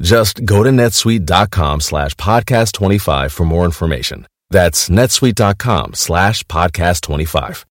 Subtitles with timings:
[0.00, 4.26] Just go to netsuite.com slash podcast25 for more information.
[4.50, 7.64] That's netsuite.com slash podcast25.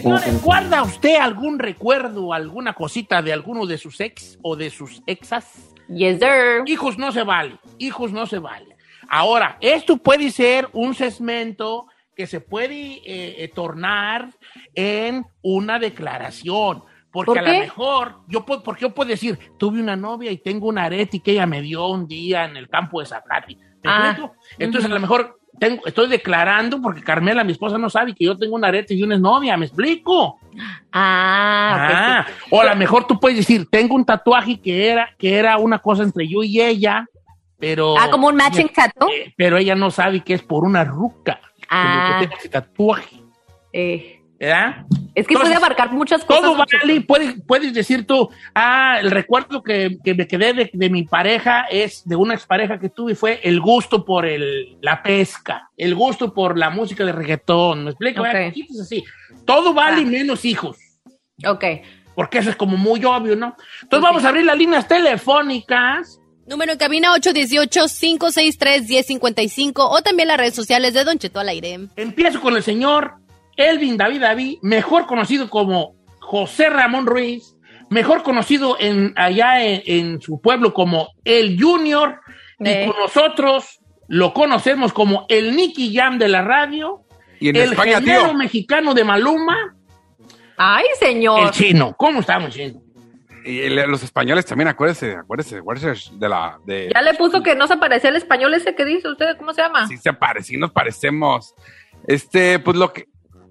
[0.00, 5.02] Señores, ¿guarda usted algún recuerdo, alguna cosita de alguno de sus ex o de sus
[5.06, 5.74] exas?
[5.88, 6.64] Yes, sir.
[6.66, 8.76] Hijos no se vale, hijos no se vale.
[9.08, 11.86] Ahora, esto puede ser un segmento
[12.20, 14.28] que se puede eh, eh, tornar
[14.74, 16.82] en una declaración.
[17.10, 20.36] Porque ¿Por a lo mejor, yo puedo, porque yo puedo decir, tuve una novia y
[20.36, 23.54] tengo una arete que ella me dio un día en el campo de Zaplati.
[23.56, 24.30] ¿Me Ah?
[24.58, 28.36] Entonces, a lo mejor tengo, estoy declarando porque Carmela, mi esposa, no sabe que yo
[28.36, 29.56] tengo una arete y una es novia.
[29.56, 30.38] ¿Me explico?
[30.92, 32.48] Ah, Ah, sí.
[32.50, 35.78] o a lo mejor tú puedes decir, tengo un tatuaje que era, que era una
[35.78, 37.06] cosa entre yo y ella,
[37.58, 37.96] pero...
[37.98, 39.08] Ah, como un matching tattoo.
[39.08, 41.40] Eh, pero ella no sabe que es por una ruca.
[41.70, 42.26] Ah.
[42.28, 43.16] que ese tatuaje,
[43.72, 44.84] Eh, ¿verdad?
[45.14, 46.42] es que Entonces, puede abarcar muchas cosas.
[46.42, 50.90] Todo vale, puedes, puedes decir tú, ah, el recuerdo que, que me quedé de, de
[50.90, 55.68] mi pareja es de una expareja que tuve fue el gusto por el, la pesca,
[55.76, 58.20] el gusto por la música de reggaetón, ¿me explico?
[58.22, 58.26] Ok.
[58.32, 58.48] ¿verdad?
[58.48, 59.04] Cositas así.
[59.44, 60.06] Todo vale Ah.
[60.06, 60.76] menos hijos.
[61.46, 61.64] Ok.
[62.14, 63.56] porque eso es como muy obvio, ¿no?
[63.82, 66.19] Entonces vamos a abrir las líneas telefónicas.
[66.50, 71.78] Número en cabina 818-563-1055 o también las redes sociales de Don Cheto al aire.
[71.96, 73.14] Empiezo con el señor
[73.56, 77.54] Elvin David David, mejor conocido como José Ramón Ruiz,
[77.88, 82.20] mejor conocido en, allá en, en su pueblo como El Junior,
[82.64, 82.84] Eh.
[82.84, 83.78] y con nosotros
[84.08, 87.04] lo conocemos como el Nicky Jam de la radio,
[87.38, 88.34] Y en el España, tío.
[88.34, 89.76] mexicano de Maluma,
[90.56, 91.44] Ay, señor.
[91.44, 91.94] el chino.
[91.96, 92.82] ¿Cómo estamos, chino?
[93.44, 96.58] Y el- los españoles también, acuérdense, acuérdense, acuérdense de la...
[96.64, 99.36] De, Ya le puso que no se parecía al español ese que dice usted.
[99.38, 99.86] ¿Cómo se llama?
[99.86, 101.54] Sí se parece, sí nos parecemos.
[102.06, 103.06] Este, pues lo que...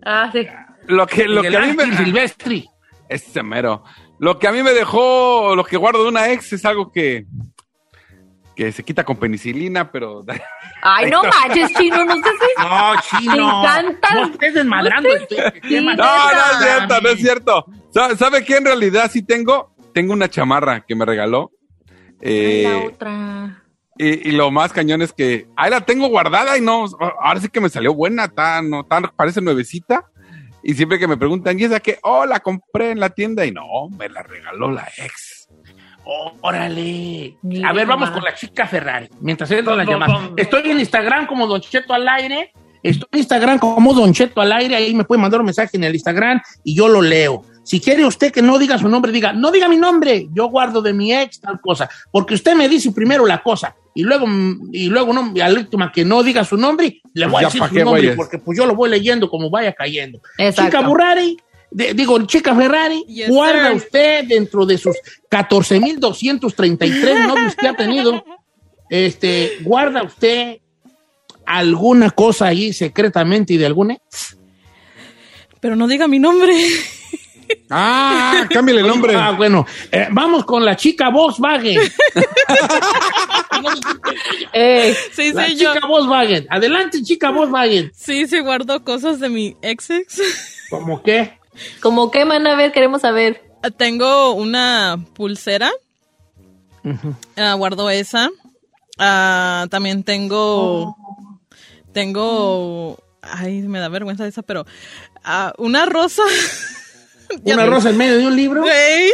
[0.05, 0.47] Ah, sí.
[0.85, 1.95] Lo que, lo que a mí me...
[1.97, 2.67] Silvestri.
[3.07, 3.83] Este mero.
[4.19, 7.25] Lo que a mí me dejó, lo que guardo de una ex es algo que...
[8.55, 10.25] Que se quita con penicilina, pero...
[10.81, 12.61] Ay, no manches, chino, no sé si.
[12.61, 13.31] No, chino.
[13.31, 14.13] Me encanta.
[14.15, 15.09] No estés desmadrando.
[15.09, 15.23] No sé.
[15.23, 17.65] este- no, No, es cierto, no es cierto.
[17.89, 19.73] Sa- ¿Sabe qué en realidad sí tengo?
[19.99, 21.51] Tengo una chamarra que me regaló.
[22.23, 23.63] Ay, la Eh, otra.
[23.97, 26.85] y, y lo más cañón es que ahí la tengo guardada y no,
[27.21, 30.05] ahora sí que me salió buena, tan, no, tan, parece nuevecita.
[30.63, 31.99] Y siempre que me preguntan, ¿y esa qué?
[32.03, 35.49] Oh, la compré en la tienda y no, me la regaló la ex.
[36.05, 37.35] Órale.
[37.41, 39.09] Mira A ver, vamos con la chica Ferrari.
[39.19, 40.31] Mientras entra la llamada.
[40.37, 42.53] Estoy en Instagram como Don Cheto al aire.
[42.83, 44.77] Estoy en Instagram como Don Cheto al aire.
[44.77, 47.43] Ahí me puede mandar un mensaje en el Instagram y yo lo leo.
[47.69, 50.27] Si quiere usted que no diga su nombre, diga, no diga mi nombre.
[50.33, 51.87] Yo guardo de mi ex tal cosa.
[52.11, 54.25] Porque usted me dice primero la cosa y luego,
[54.71, 57.75] y luego no, al último que no diga su nombre, le voy a decir su
[57.75, 60.19] nombre porque pues yo lo voy leyendo como vaya cayendo.
[60.39, 60.77] Exacto.
[60.77, 61.37] Chica Burrari,
[61.69, 63.77] de- digo, chica Ferrari, Yes, guarda sir.
[63.77, 64.95] usted dentro de sus
[65.29, 68.23] 14.233 novios que ha tenido,
[68.89, 70.57] este, guarda usted
[71.45, 73.95] alguna cosa ahí secretamente y de alguna.
[75.59, 76.51] Pero no diga mi nombre.
[77.69, 79.15] Ah, cámbiale el nombre.
[79.15, 81.79] Ah, bueno, eh, vamos con la chica Volkswagen.
[84.53, 85.73] Ey, Sí, La sí, yo.
[85.73, 86.47] chica Volkswagen.
[86.49, 87.91] Adelante, chica Volkswagen.
[87.95, 90.21] Sí, sí, guardo cosas de mi ex ex.
[90.69, 91.37] ¿Cómo qué?
[91.81, 92.45] ¿Cómo qué, man?
[92.47, 93.43] A ver, queremos saber.
[93.77, 95.69] Tengo una pulsera
[97.35, 98.29] Ah, guardo esa.
[98.97, 100.95] Ah, también tengo.
[101.93, 102.97] Tengo.
[103.21, 104.65] Ay, me da vergüenza esa, pero.
[105.23, 106.23] ah, una rosa.
[107.43, 108.61] Ya Una no- rosa en medio de un libro.
[108.61, 109.09] Güey.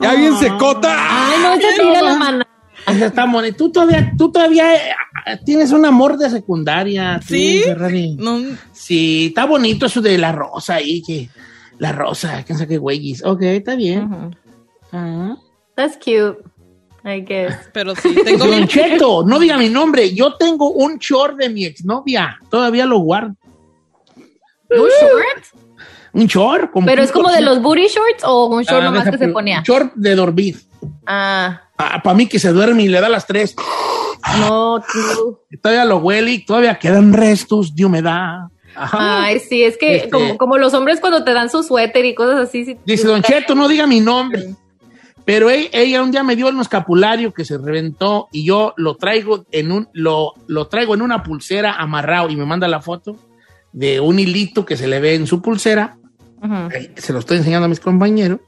[0.00, 0.94] Ya bien secota.
[0.98, 2.44] Ay, no, se tira la mano.
[2.86, 3.26] Está.
[3.56, 4.80] Tú todavía, tú todavía eh,
[5.44, 7.18] tienes un amor de secundaria.
[7.20, 7.62] tú, Sí.
[7.64, 8.14] Ferrari.
[8.16, 8.40] No,
[8.72, 11.28] Sí, está bonito eso de la rosa ahí, que
[11.78, 13.24] la rosa, quién sabe qué güeyes.
[13.24, 14.36] Ok, está bien.
[14.92, 15.36] Ah.
[15.74, 16.38] That's cute,
[17.04, 17.54] I guess.
[17.72, 18.68] pero sí, tengo Don.
[18.68, 20.14] Cheto, no diga mi nombre.
[20.14, 22.38] Yo tengo un short de mi exnovia.
[22.50, 23.34] Todavía lo guardo.
[24.70, 25.65] ¿Un short?
[26.16, 26.70] Un short.
[26.70, 29.18] como ¿Pero un es como de los booty shorts o un short Ah, nomás deja,
[29.18, 29.58] que se ponía?
[29.58, 30.56] un Short de dormir.
[31.06, 33.54] Ah, para mí que se duerme y le da las tres.
[34.40, 35.38] no, tú.
[35.62, 38.48] Todavía lo huele y todavía quedan restos de humedad.
[38.74, 39.24] Ajá.
[39.24, 42.14] Ay, sí, es que Este- como, como los hombres cuando te dan su suéter y
[42.14, 42.64] cosas así.
[42.64, 44.54] sí- Dice Don Cheto, no diga mi nombre.
[45.24, 48.94] Pero e- ella un día me dio un escapulario que se reventó y yo lo
[48.96, 53.16] traigo en un lo, lo traigo en una pulsera amarrado y me manda la foto
[53.72, 55.96] de un hilito que se le ve en su pulsera.
[56.96, 58.40] Se lo estoy enseñando a mis compañeros.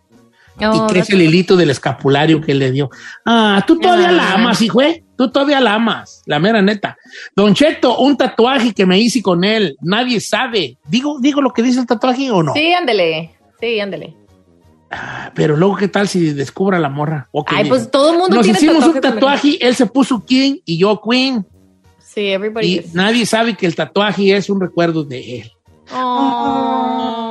[0.61, 2.91] No, y es el hilito del escapulario que le dio.
[3.25, 5.05] Ah, tú todavía la amas, hijo, ¿eh?
[5.17, 6.97] Tú todavía la amas, la mera neta.
[7.37, 10.77] Don Cheto, un tatuaje que me hice con él, nadie sabe.
[10.89, 12.55] ¿Digo, digo lo que dice el tatuaje o no?
[12.55, 13.37] Sí, ándele.
[13.61, 14.17] Sí, ándele.
[14.91, 17.29] Ah, pero luego, ¿qué tal si descubra la morra?
[17.47, 17.69] Ay, mira.
[17.69, 20.79] pues todo el mundo Nos tiene hicimos un tatuajes, tatuaje, él se puso King y
[20.79, 21.47] yo Queen.
[22.01, 22.95] Sí, everybody Y is.
[22.95, 25.53] nadie sabe que el tatuaje es un recuerdo de él.
[25.95, 27.28] Oh.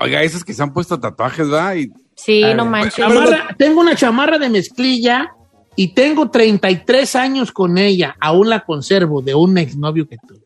[0.00, 1.74] Oiga, esos que se han puesto tatuajes, ¿verdad?
[1.76, 2.94] Y Sí, A no ver, manches.
[2.94, 5.34] chamarra- tengo una chamarra de mezclilla
[5.76, 8.14] y tengo 33 años con ella.
[8.20, 10.40] Aún la conservo de un exnovio que tuve.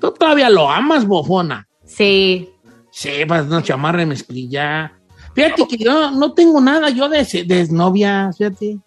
[0.00, 1.66] Tú todavía lo amas, bofona.
[1.84, 2.48] Sí.
[2.90, 4.92] Sí, pues una chamarra de mezclilla.
[5.34, 8.78] Fíjate que yo no tengo nada yo de, de exnovia, fíjate.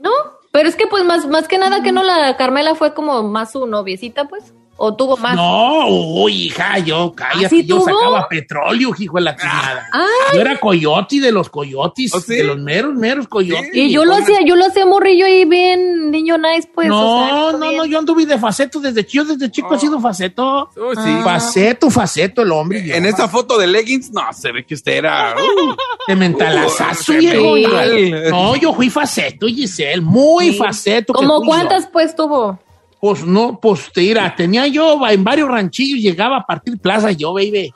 [0.00, 0.10] ¿No?
[0.50, 3.52] Pero es que pues más, más que nada que no la Carmela fue como más
[3.52, 4.52] su noviecita, pues.
[4.76, 5.36] O tuvo más.
[5.36, 7.84] No, uy, hija, yo, cállate, ¿Ah, sí yo tuvo?
[7.86, 9.88] sacaba petróleo, hijo de la chingada.
[10.34, 12.34] Yo era coyote de los coyotes, ¿Oh, sí?
[12.34, 13.70] de los meros, meros coyotes.
[13.72, 16.88] Y yo lo hacía, yo lo hacía morrillo ahí bien niño nice, pues.
[16.88, 17.76] no, o sea, no, bien.
[17.76, 20.70] no, yo anduve de faceto desde chico, desde chico he sido faceto.
[20.76, 21.00] Oh, sí.
[21.04, 21.20] Ah.
[21.22, 22.96] Faceto, faceto el hombre.
[22.96, 25.34] En esa foto de leggings, no, se ve que usted era.
[25.36, 25.74] uh,
[26.08, 28.30] De mentalazazo, uh.
[28.30, 30.58] No, yo fui faceto, Giselle, muy Sí.
[30.58, 31.12] faceto.
[31.12, 32.58] ¿Como cuántas pues tuvo?
[33.04, 37.70] Pues no, pues tira, tenía yo en varios ranchillos, llegaba a partir plaza yo, baby.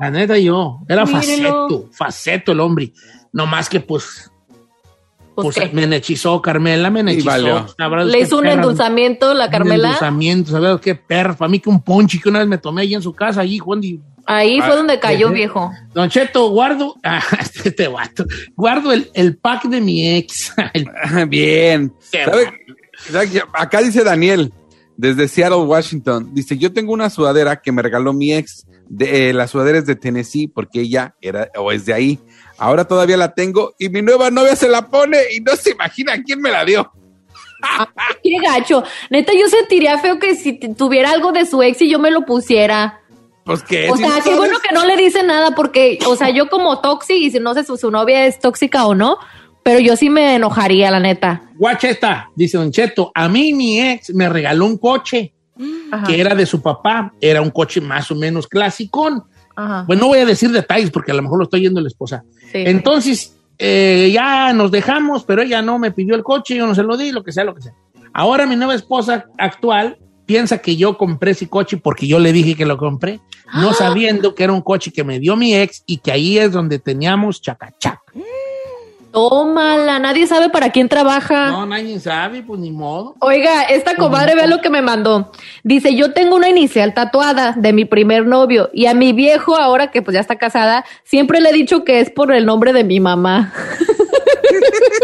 [0.00, 1.04] La neta yo, era Ah.
[1.04, 1.68] Mírelo.
[1.68, 2.90] faceto, faceto el hombre.
[3.34, 4.30] No más que pues,
[5.34, 7.66] Pues, pues me hechizó Carmela, me hechizó.
[8.06, 9.88] Le hizo un perra- endulzamiento la un Carmela.
[9.88, 11.34] endulzamiento, ¿sabes qué perra?
[11.34, 13.58] Para mí que un ponche que una vez me tomé allí en su casa, allí,
[13.58, 13.84] Juan.
[13.84, 15.70] y- Ahí fue Ah, donde cayó, viejo.
[15.92, 18.24] Don Cheto, guardo, ah, este, este vato,
[18.56, 20.54] guardo el, el pack de mi ex.
[20.72, 21.92] El- Bien.
[22.10, 22.52] Qué ¿Sabe-
[23.52, 24.52] Acá dice Daniel,
[24.96, 26.30] desde Seattle, Washington.
[26.32, 28.66] Dice, yo tengo una sudadera que me regaló mi ex.
[28.88, 32.20] De, eh, la sudadera es de Tennessee porque ella era o es de ahí.
[32.58, 36.22] Ahora todavía la tengo y mi nueva novia se la pone y no se imagina
[36.22, 36.90] quién me la dio.
[38.22, 38.84] Qué gacho.
[39.10, 42.24] Neta, yo sentiría feo que si tuviera algo de su ex y yo me lo
[42.24, 43.00] pusiera.
[43.44, 46.48] Pues que O sea, qué bueno que no le dice nada porque, o sea, yo
[46.48, 49.18] como tóxica y si no sé si su novia es tóxica o no,
[49.66, 51.42] pero yo sí me enojaría, la neta.
[51.56, 55.34] Guacha esta, dice Don Cheto, a mí mi ex me regaló un coche
[55.90, 56.06] Ajá.
[56.06, 59.24] que era de su papá, era un coche más o menos clasicón.
[59.56, 59.82] Ajá.
[59.84, 62.22] Pues no voy a decir detalles porque a lo mejor lo estoy yendo la esposa.
[62.52, 62.62] Sí.
[62.64, 66.84] Entonces, eh, ya nos dejamos, pero ella no me pidió el coche, yo no se
[66.84, 67.74] lo di, lo que sea, lo que sea.
[68.12, 72.54] Ahora mi nueva esposa actual piensa que yo compré ese coche porque yo le dije
[72.54, 73.20] que lo compré,
[73.52, 76.52] no sabiendo que era un coche que me dio mi ex y que ahí es
[76.52, 78.05] donde teníamos chacachac.
[79.16, 81.50] Tómala, nadie sabe para quién trabaja.
[81.50, 83.14] No, nadie sabe, pues ni modo.
[83.20, 85.32] Oiga, esta comadre ve lo que me mandó.
[85.64, 89.90] Dice, yo tengo una inicial tatuada de mi primer novio y a mi viejo, ahora
[89.90, 92.84] que pues ya está casada, siempre le he dicho que es por el nombre de
[92.84, 93.54] mi mamá.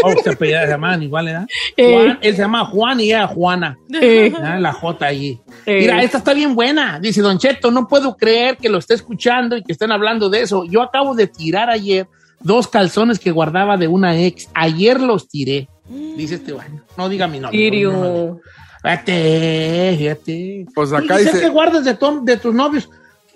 [0.04, 1.46] Oh, se llamaban igual, ¿verdad?
[1.76, 1.92] Eh.
[1.92, 3.78] Juan, él se llama Juan y ella Juana.
[4.00, 5.40] Eh, La J ahí.
[5.66, 5.80] Eh.
[5.80, 6.98] Mira, esta está bien buena.
[6.98, 10.42] Dice Don Cheto, no puedo creer que lo esté escuchando y que estén hablando de
[10.42, 10.64] eso.
[10.64, 12.08] Yo acabo de tirar ayer
[12.44, 14.48] dos calzones que guardaba de una ex.
[14.54, 15.68] Ayer los tiré.
[16.16, 16.82] Dice este bueno.
[16.96, 17.58] No diga mi nombre.
[17.58, 17.92] Sirio.
[17.92, 18.40] no, no, no.
[18.82, 20.66] Fíjate, fíjate.
[20.74, 22.88] Pues acá Oye, ¿qué dice- que guardas de, tu- de tus novios?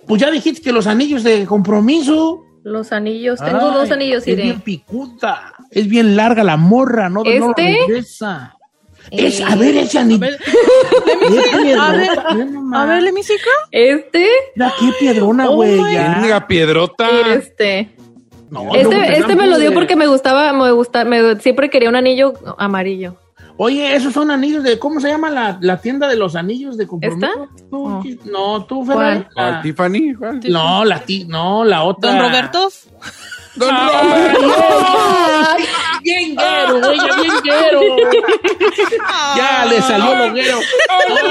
[0.06, 2.42] Pues ya dijiste que los anillos de compromiso.
[2.64, 4.42] Los anillos, tengo Ay, dos anillos, Es iré.
[4.42, 5.52] bien picuda.
[5.70, 7.22] Es bien larga la morra, ¿no?
[7.22, 7.62] no ¿Este?
[7.72, 8.52] la regresa.
[9.10, 10.18] Es, Eh, a ver, ese anillo.
[10.20, 10.38] ver,
[11.78, 12.80] a ver, mira nomás.
[12.80, 13.20] A ver, girl.
[13.70, 15.80] Este, Mira qué piedrona, Oh güey.
[15.80, 17.08] Mendiga piedrota.
[17.34, 17.90] este.
[18.50, 21.88] No, Este, este me lo dio de- porque me gustaba, me gusta, me, siempre quería
[21.88, 23.16] un anillo amarillo.
[23.58, 24.78] Oye, esos son anillos de.
[24.78, 27.26] ¿Cómo se llama la, la tienda de los anillos de compromiso?
[27.26, 27.66] ¿Esta?
[27.70, 28.64] ¿Tú, No.
[28.66, 28.84] tú.
[28.84, 29.24] Ferrari.
[29.34, 30.40] Ah, La- Tiffany, ¿cuál?
[30.48, 32.10] No, la ti, no, la otra.
[32.12, 32.68] Don Roberto.
[33.56, 34.52] Don Roberto.
[36.02, 37.80] bien guero, ella bien guero.
[39.36, 40.58] Ya le salió lo guero.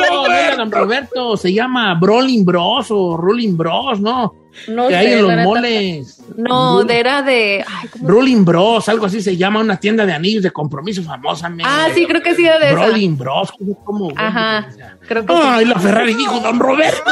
[0.10, 4.34] No, no era Don Roberto, se llama Brolin Bros o Rolling Bros, ¿no?
[4.68, 6.22] No que hay en los moles.
[6.38, 7.64] No, de- era de.
[7.68, 7.90] Ay.
[8.02, 11.52] Rolling Bros, algo así se llama, una tienda de anillos de compromiso famosa.
[11.64, 12.76] Ah, sí, creo que sí era de esa.
[12.88, 13.76] Rolling Bros, ¿cómo?
[13.84, 14.68] cómo Ajá,
[15.08, 15.40] creo que sí.
[15.44, 17.04] Ay, la Ferrari dijo Don Roberto.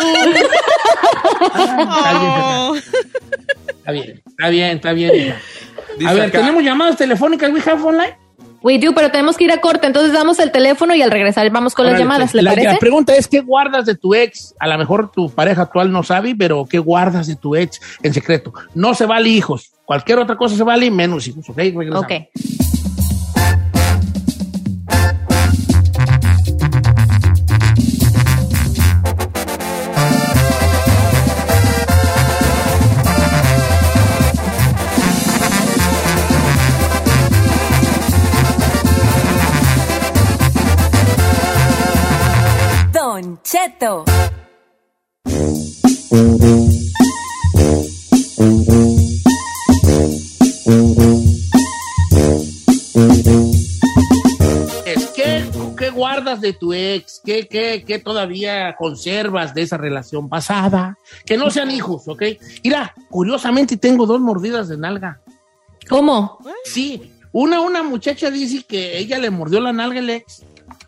[1.56, 2.76] Oh.
[2.76, 5.36] Está bien, está bien, está bien.
[6.08, 7.52] A ver, acá, ¿tenemos llamadas telefónicas?
[7.52, 8.18] ¿We have online?
[8.64, 11.50] We do, pero tenemos que ir a corte, entonces damos el teléfono y al regresar
[11.50, 12.74] vamos con las llamadas, pues, ¿le la, parece?
[12.74, 14.56] La pregunta es, ¿qué guardas de tu ex?
[14.58, 18.14] A lo mejor tu pareja actual no sabe, pero ¿qué guardas de tu ex en
[18.14, 18.54] secreto?
[18.74, 19.74] No se vale hijos.
[19.84, 21.58] Cualquier otra cosa se vale, menos hijos, ¿ok?
[21.58, 22.08] Regresamos.
[43.54, 44.04] Cheto.
[54.86, 55.46] Es, ¿Qué,
[55.78, 57.22] ¿Qué guardas de tu ex?
[57.24, 60.98] ¿Qué, qué, ¿Qué todavía conservas de esa relación pasada?
[61.24, 62.24] Que no sean hijos, ¿ok?
[62.64, 65.22] Mira, curiosamente tengo dos mordidas de nalga.
[65.88, 66.40] ¿Cómo?
[66.66, 70.44] Sí, una, una muchacha dice que ella le mordió la nalga el ex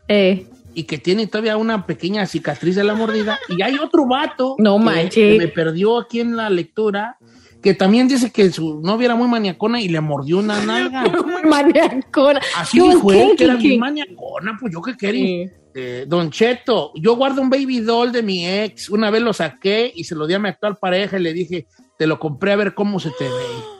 [0.07, 3.39] Eh, y que tiene todavía una pequeña cicatriz de la mordida.
[3.49, 7.17] Y hay otro vato No que- que me perdió aquí en la lectura
[7.63, 11.03] que también dice que su novia era muy maniacona y le mordió una nalga.
[11.49, 12.39] maniacona.
[12.57, 15.47] Así dijo él, que era bien maniacona, pues yo qué quería.
[15.47, 15.51] Sí.
[15.77, 18.89] Eh, don Cheto, yo guardo un baby doll de mi ex.
[18.89, 21.67] Una vez lo saqué y se lo di a mi actual pareja y le dije,
[21.97, 23.29] te lo compré a ver cómo se te ve.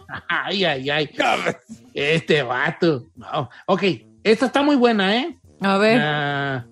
[0.28, 1.10] Ay, ay, ay.
[1.94, 3.06] Este vato.
[3.16, 3.50] No.
[3.66, 3.84] Ok,
[4.24, 5.38] esta está muy buena, ¿eh?
[5.62, 6.00] A ver.
[6.04, 6.66] Ah,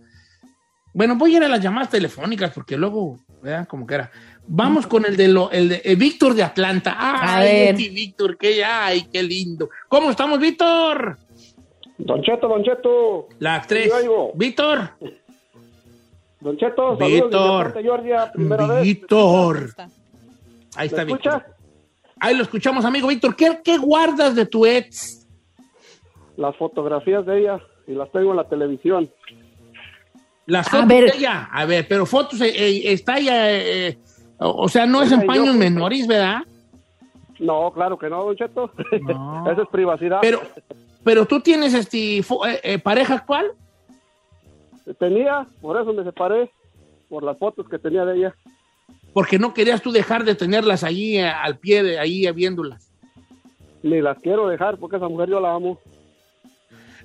[0.94, 3.68] bueno, voy a ir a las llamadas telefónicas porque luego, ¿verdad?
[3.68, 4.12] Como que era.
[4.46, 6.96] Vamos con el de, lo, el de eh, Víctor de Atlanta.
[6.98, 7.76] A Ay, ver.
[7.76, 9.70] Víctor, qué, ay, qué lindo.
[9.88, 11.18] ¿Cómo estamos, Víctor?
[11.98, 13.28] Don Cheto, Don Cheto.
[13.40, 13.88] Las tres.
[13.88, 14.32] Yo oigo.
[14.36, 14.92] Víctor.
[16.42, 17.82] Don Cheto, saludos Víctor.
[17.82, 18.84] Georgia, primera vez.
[18.84, 19.64] Víctor.
[19.70, 19.84] Está.
[19.84, 19.90] Ahí
[20.78, 21.36] ¿Me está escuchas?
[21.36, 21.56] Víctor.
[22.20, 23.36] Ahí lo escuchamos, amigo Víctor.
[23.36, 25.26] ¿Qué, qué guardas de tu ex?
[26.36, 29.10] Las fotografías de ella y las tengo en la televisión.
[30.46, 31.12] Las A fotos ver.
[31.12, 31.50] de ella.
[31.52, 33.98] A ver, pero fotos, eh, eh, está ella, eh, eh,
[34.40, 36.42] o sea, no es en paños menores, ¿verdad?
[37.40, 38.72] No, claro que no, Don Cheto.
[39.02, 39.52] No.
[39.52, 40.20] Esa es privacidad.
[40.22, 40.42] Pero,
[41.04, 42.24] pero tú tienes este eh,
[42.64, 43.52] eh, pareja actual.
[45.00, 46.52] Tenía, por eso me separé,
[47.10, 48.36] por las fotos que tenía de ella.
[49.14, 52.92] porque no querías tú dejar de tenerlas allí al pie de ahí viéndolas.
[53.82, 55.80] Ni las quiero dejar porque esa mujer yo la amo.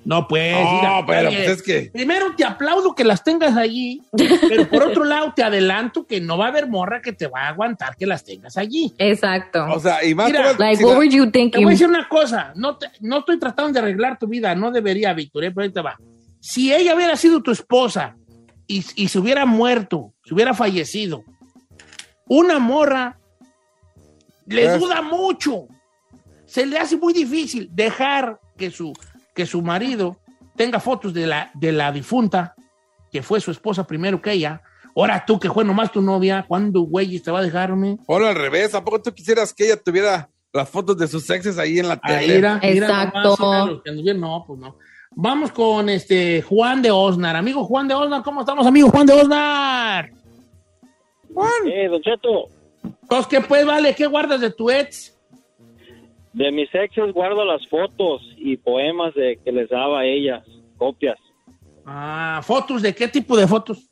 [0.09, 0.55] No, pues.
[0.55, 4.00] No, mira, pero oye, pues es que- Primero te aplaudo que las tengas allí,
[4.49, 7.43] pero por otro lado te adelanto que no va a haber morra que te va
[7.43, 8.95] a aguantar que las tengas allí.
[8.97, 9.67] Exacto.
[9.71, 11.69] O sea, y más Mira, like, si what la- were you Te voy a thinking?
[11.69, 15.53] decir una cosa, no, te- no estoy tratando de arreglar tu vida, no debería, Victoria,
[15.55, 15.99] pero ahí te va.
[16.41, 18.17] Si ella hubiera sido tu esposa
[18.67, 21.23] y, y se hubiera muerto, se hubiera fallecido,
[22.27, 23.19] una morra
[24.47, 25.67] le duda mucho.
[26.47, 28.95] Se le hace muy difícil dejar que su,
[29.38, 30.16] que su marido
[30.57, 32.57] tenga fotos de la, de la difunta,
[33.12, 34.62] que fue su esposa primero que ella.
[34.97, 37.99] Ahora tú, que fue nomás tu novia, ¿cuándo, güey, te va a dejarme?
[38.09, 41.57] Ahora al revés, ¿a poco tú quisieras que ella tuviera las fotos de sus exes
[41.57, 42.38] ahí en la Ahí tele?
[42.38, 43.37] era, Exacto.
[43.85, 44.14] que.
[44.14, 44.76] No, pues no.
[45.12, 47.37] Vamos con este Juan de Osnar.
[47.37, 50.11] Amigo Juan de Osnar, ¿cómo estamos, amigo Juan de Osnar?
[51.64, 52.49] Eh, Don Cheto,
[52.83, 53.95] Entonces, ¿qué pues, vale?
[53.95, 55.16] ¿Qué guardas de tu ex?
[56.38, 60.45] De mis exes guardo las fotos y poemas de que les daba a ellas,
[60.76, 61.18] copias.
[61.85, 63.90] Ah, ¿fotos de qué tipo de fotos?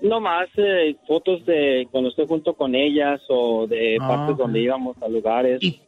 [0.00, 4.60] No más eh, fotos de cuando estoy junto con ellas o de Ah, partes donde
[4.60, 5.58] íbamos a lugares.
[5.62, 5.80] ¿Y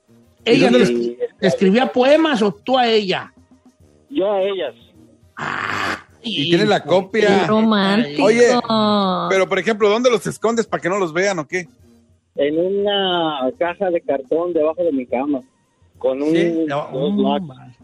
[0.44, 3.32] ella Y- escribía poemas o tú a ella?
[4.10, 4.74] Yo a ellas.
[6.22, 7.46] Y tiene la Qué copia.
[7.46, 8.24] romántico.
[8.24, 8.48] Oye,
[9.30, 11.66] Pero, por ejemplo, ¿dónde los escondes para que no los vean o qué?
[12.36, 15.42] En una caja de cartón debajo de mi cama.
[15.98, 16.66] Con un, Sí.
[16.68, 17.76] vale.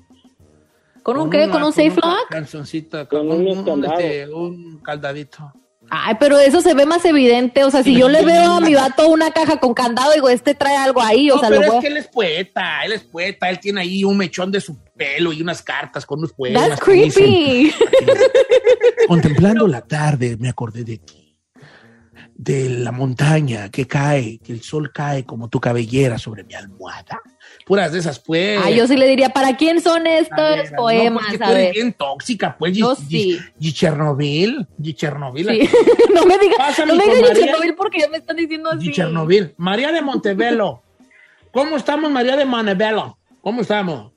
[1.03, 1.49] ¿Con un qué?
[1.49, 3.09] ¿Con un safe lock?
[3.09, 5.53] Con con un, un, este, un caldadito.
[5.91, 7.65] Ay, pero eso se ve más evidente.
[7.65, 10.55] O sea, si yo le veo a mi vato una caja con candado, digo, este
[10.55, 11.31] trae algo ahí.
[11.31, 13.59] O No, sea, pero lo es voy que él es poeta, él es poeta, él
[13.59, 16.69] tiene ahí un mechón de su pelo y unas cartas con unos poemas.
[16.69, 17.75] That's dicen, creepy.
[19.09, 21.22] Contemplando la tarde, me acordé de ti,
[22.35, 27.21] de la montaña que cae, que el sol cae como tu cabellera sobre mi almohada.
[27.67, 28.61] Puras de esas, pues.
[28.63, 31.23] Ay, yo sí le diría, ¿para quién son estos ver, no, poemas?
[31.25, 31.73] porque tú a eres ver.
[31.75, 32.77] bien tóxica, pues.
[32.77, 33.39] Yo sí.
[33.61, 35.47] Gi- Chernobyl, Gi- Chernobyl.
[35.49, 35.69] Sí.
[36.15, 37.35] no me digas, no me María.
[37.35, 38.87] Chernobyl porque ya me están diciendo así.
[38.87, 39.55] Gi- Chernobyl.
[39.59, 40.83] María de Montevelo.
[41.53, 43.19] ¿Cómo estamos, María de Montevelo?
[43.43, 44.13] ¿Cómo estamos?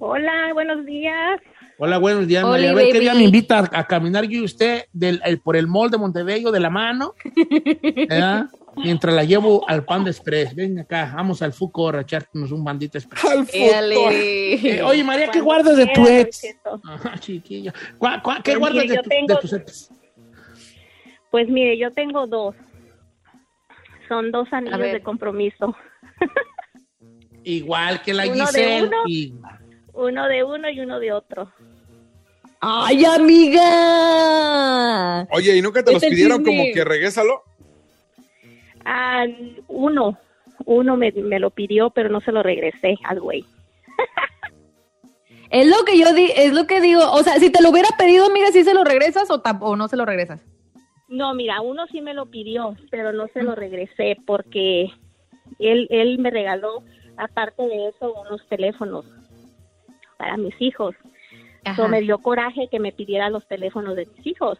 [0.00, 1.40] Hola, buenos días.
[1.84, 2.70] Hola, buenos días, María.
[2.70, 5.56] A ver qué día me invita a, a caminar yo y usted del, el- por
[5.56, 7.14] el mall de Montebello de la mano,
[8.08, 8.46] ¿verdad?
[8.76, 10.54] Mientras la llevo al Panda Express.
[10.54, 13.50] Ven acá, vamos al Fucor a echarnos un bandito express.
[13.74, 13.92] Al.
[13.92, 16.44] Eh, oye, María, ¿qué guardas de tu ex?
[16.84, 17.74] Ajá, chiquilla.
[17.98, 19.90] ¿Cuá- cuá- ¿Qué Pues guardas mire, de, yo tu- tengo- de tus ex?
[21.32, 22.54] Pues mire, yo tengo dos.
[24.08, 25.74] Son dos anillos de compromiso.
[27.42, 28.90] Igual que la Uno de Giselle.
[29.94, 31.52] Uno de uno y uno de otro.
[32.64, 33.66] Ay, amiga.
[35.30, 36.58] Oye, ¿y nunca te los Es el pidieron chisme.
[36.58, 37.42] como que regrésalo?
[38.84, 39.24] Ah,
[39.68, 40.16] uno.
[40.64, 43.44] Uno me, me lo pidió, pero no se lo regresé al güey.
[45.50, 47.02] Es lo que yo di, es lo que digo.
[47.12, 49.88] O sea, si te lo hubiera pedido, amiga, ¿sí se lo regresas o, o no
[49.88, 50.40] se lo regresas?
[51.08, 54.86] No, mira, uno sí me lo pidió, pero no se lo regresé porque
[55.58, 56.82] él, él me regaló,
[57.18, 59.04] aparte de eso, unos teléfonos
[60.16, 60.94] para mis hijos.
[61.64, 61.76] Ajá.
[61.82, 64.58] So, me dio coraje que me pidiera los teléfonos de mis hijos.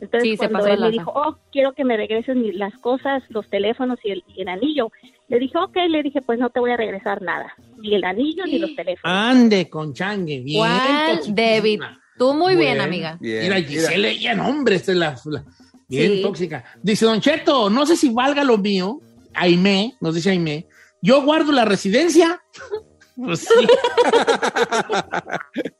[0.00, 3.98] Entonces, Sí, cuando él me dijo, oh, quiero que me regreses las cosas, los teléfonos
[4.04, 4.90] y el, y el anillo,
[5.28, 8.44] le dije, ok, le dije, pues no te voy a regresar nada, ni el anillo
[8.44, 9.16] ni los teléfonos.
[9.16, 10.40] Ande con changue.
[10.40, 11.34] Bien, ¿Cuál.
[11.34, 11.80] David?
[12.18, 13.16] Tú muy bien, amiga.
[13.20, 13.42] Bien.
[13.44, 15.44] Mira, Giselle, ella, no, hombre, esta es la, la-
[15.88, 16.22] bien Sí.
[16.22, 16.64] tóxica.
[16.82, 19.00] Dice Don Cheto, no sé si valga lo mío,
[19.32, 20.66] Aime, nos dice Aime,
[21.00, 22.42] yo guardo la residencia.
[23.18, 23.48] Pues sí.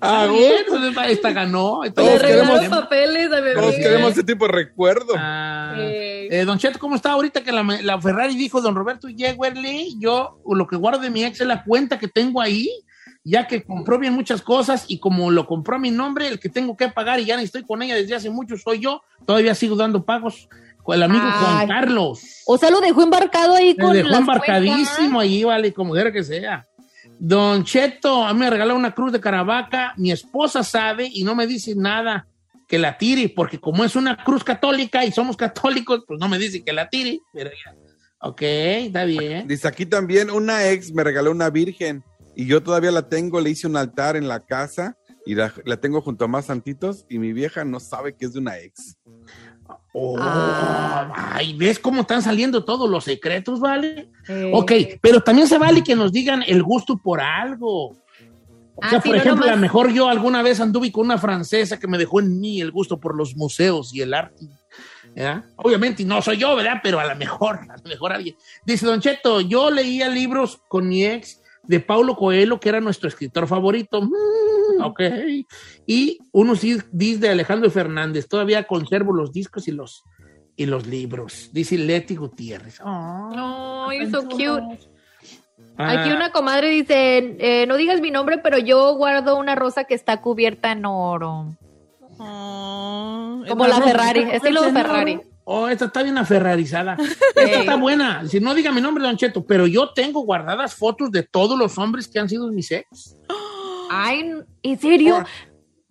[0.00, 1.80] Ah, Está bien, pues, esta ganó.
[1.94, 3.54] Todos queremos- papeles a bebé.
[3.60, 5.14] Todos queremos ese tipo de recuerdo.
[5.16, 6.28] Ah, Eh.
[6.30, 9.96] eh, don Cheto, ¿cómo está ahorita que la, la Ferrari dijo Don Roberto Yewerly?
[10.00, 12.68] Yo lo que guardo de mi ex es la cuenta que tengo ahí,
[13.22, 16.48] ya que compró bien muchas cosas y como lo compró a mi nombre, el que
[16.48, 19.54] tengo que pagar y ya ni estoy con ella desde hace mucho soy yo, todavía
[19.54, 20.48] sigo dando pagos
[20.82, 21.68] con el amigo Juan Ay.
[21.68, 22.22] Carlos.
[22.46, 26.10] O sea, lo dejó embarcado ahí Me con dejó las embarcadísimo ahí, vale, como quiera
[26.10, 26.66] que sea.
[27.22, 29.92] Don Cheto, a mí me regaló una cruz de Caravaca.
[29.98, 32.26] Mi esposa sabe y no me dice nada
[32.66, 36.38] que la tire, porque como es una cruz católica y somos católicos, pues no me
[36.38, 37.20] dice que la tire.
[37.34, 37.76] Pero ya.
[38.22, 39.46] Ok, está bien.
[39.46, 42.02] Dice aquí también, una ex me regaló una virgen
[42.34, 45.76] y yo todavía la tengo, le hice un altar en la casa y la, la
[45.76, 48.96] tengo junto a más santitos y mi vieja no sabe que es de una ex.
[49.92, 51.32] Oh, Ah.
[51.34, 54.08] Ay, ¿ves cómo están saliendo todos los secretos, vale?
[54.28, 54.50] Eh.
[54.54, 57.86] Ok, pero también se vale que nos digan el gusto por algo.
[57.88, 57.96] O
[58.82, 61.18] Ah, sea, sí, por no ejemplo, a lo mejor yo alguna vez anduve con una
[61.18, 64.46] francesa que me dejó en mí el gusto por los museos y el arte.
[65.14, 65.44] ¿verdad?
[65.56, 66.78] Obviamente no soy yo, ¿verdad?
[66.84, 68.36] Pero a lo mejor, a lo mejor alguien.
[68.64, 73.08] Dice Don Cheto, yo leía libros con mi ex de Paulo Coelho, que era nuestro
[73.08, 74.00] escritor favorito.
[74.00, 74.10] Mm,
[74.82, 75.00] ok.
[75.86, 78.28] Y unos discos de Alejandro Fernández.
[78.28, 80.04] Todavía conservo los discos y los,
[80.56, 81.50] y los libros.
[81.52, 82.80] Dice Leti Gutiérrez.
[82.84, 84.90] Oh, Ay, so cute.
[85.76, 89.84] Ah, Aquí una comadre dice, eh, no digas mi nombre, pero yo guardo una rosa
[89.84, 91.56] que está cubierta en oro.
[92.18, 95.20] Oh, Como la Ferrari, estilo Ferrari.
[95.44, 96.96] Oh, esta está bien aferrarizada.
[97.34, 98.24] Esta está buena.
[98.28, 101.76] Si no diga mi nombre, Don Cheto, pero yo tengo guardadas fotos de todos los
[101.78, 103.16] hombres que han sido mis ex.
[103.92, 105.24] Ay, ¿en serio?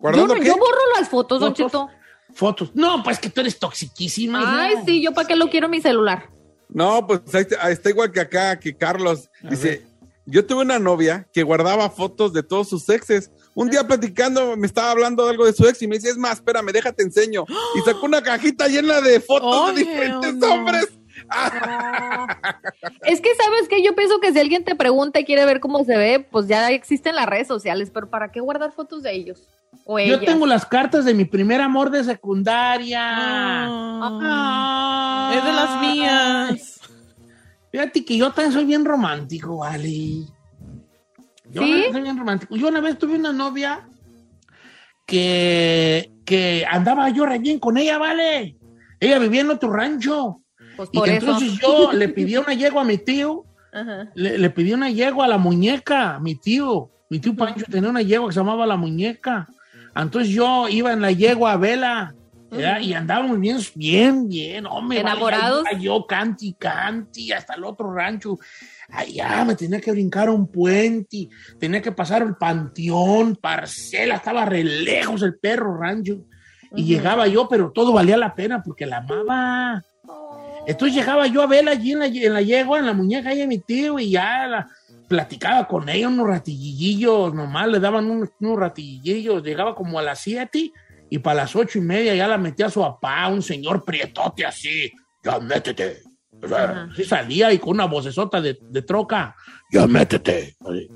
[0.00, 0.26] borro
[0.98, 1.70] las fotos, Don Fotos.
[1.70, 1.88] Cheto.
[2.32, 2.70] Fotos.
[2.72, 4.62] No, pues que tú eres toxiquísima.
[4.64, 4.84] Ay, no.
[4.86, 6.30] sí, yo para qué lo quiero en mi celular.
[6.70, 9.28] No, pues ahí está, ahí está igual que acá, que Carlos.
[9.44, 9.82] A Dice, ver.
[10.24, 13.30] yo tuve una novia que guardaba fotos de todos sus exes.
[13.54, 16.16] Un día platicando, me estaba hablando de algo de su ex y me dice, es
[16.16, 17.44] más, espérame, déjate enseño.
[17.76, 20.54] Y sacó una cajita llena de fotos de diferentes no.
[20.54, 20.86] hombres.
[23.02, 23.82] Es que, ¿sabes qué?
[23.82, 26.70] Yo pienso que si alguien te pregunta y quiere ver cómo se ve, pues ya
[26.70, 29.42] existen las redes sociales, pero ¿para qué guardar fotos de ellos?
[29.84, 33.00] O Yo tengo las cartas de mi primer amor de secundaria.
[33.02, 35.38] Ah, Ay.
[35.38, 36.80] es de las mías.
[37.70, 40.24] Fíjate que yo también soy bien romántico, vale.
[41.50, 41.84] Yo ¿Sí?
[41.92, 42.56] soy bien romántico.
[42.56, 43.88] Yo una vez tuve una novia
[45.06, 48.56] que, que andaba yo re bien con ella, vale.
[48.98, 50.42] Ella vivía en otro rancho.
[50.80, 51.26] Pues Y por que eso.
[51.26, 53.44] entonces yo le pedí una yegua a mi tío.
[53.72, 54.10] Ajá.
[54.14, 56.90] Le, le pedí una yegua a la muñeca, mi tío.
[57.08, 59.48] Mi tío Pancho tenía una yegua que se llamaba la muñeca.
[59.94, 62.14] Entonces yo iba en la yegua a vela
[62.50, 62.80] ¿verdad?
[62.80, 65.00] Y andábamos bien, bien, bien, hombre.
[65.00, 65.64] ¿Enamorados?
[65.64, 68.38] vaya, Yo, canti, canti, hasta el otro rancho.
[68.88, 74.64] Allá me tenía que brincar un puente, tenía que pasar el panteón, parcela, estaba re
[74.64, 76.24] lejos el perro rancho.
[76.74, 79.82] Y llegaba yo, pero todo valía la pena porque la amaba.
[80.66, 83.38] Entonces llegaba yo a verla allí en la, en la yegua, en la muñeca ahí
[83.38, 84.68] de mi tío, y ya la-
[85.08, 89.42] platicaba con ella unos ratillillos, nomás le daban unos, unos ratillillos.
[89.42, 90.70] Llegaba como a las siete
[91.08, 94.46] y para las ocho y media ya la metía a su papá, un señor prietote
[94.46, 94.92] así.
[95.24, 96.02] Ya métete.
[96.42, 99.34] O sea, sí salía y con una vocesota de, de troca.
[99.72, 100.56] Ya métete.
[100.60, 100.88] Así.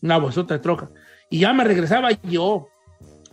[0.00, 0.88] Una vocesota de troca.
[1.30, 2.68] Y ya me regresaba yo.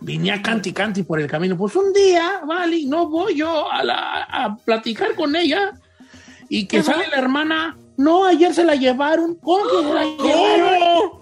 [0.00, 1.56] Venía canti canti por el camino.
[1.56, 5.72] Pues un día, vale, no voy yo a, la- a platicar con ella.
[6.48, 7.76] Y que sale la hermana.
[7.96, 9.34] No, ayer se la llevaron.
[9.36, 11.20] ¿Cómo que se la llevaron?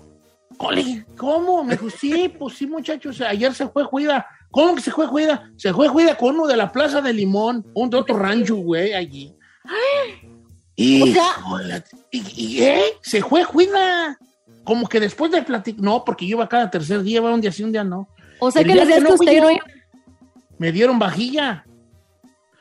[1.17, 1.64] ¿Cómo?
[1.64, 4.27] Me dijo, sí, pues sí, muchachos, ayer se fue juida.
[4.51, 5.51] ¿Cómo que se fue juida?
[5.57, 8.95] Se fue juida con uno de la Plaza de Limón, un de otro rancho, güey,
[8.95, 9.35] allí.
[10.81, 11.03] Y,
[12.12, 12.83] y, y, ¿eh?
[13.03, 14.17] Se fue juida.
[14.62, 17.51] Como que después de platicar, no, porque yo iba cada tercer día, iba un día
[17.51, 18.07] sí, un día no.
[18.38, 19.64] O sea El que les no que usted no iba.
[20.59, 21.64] Me dieron vajilla.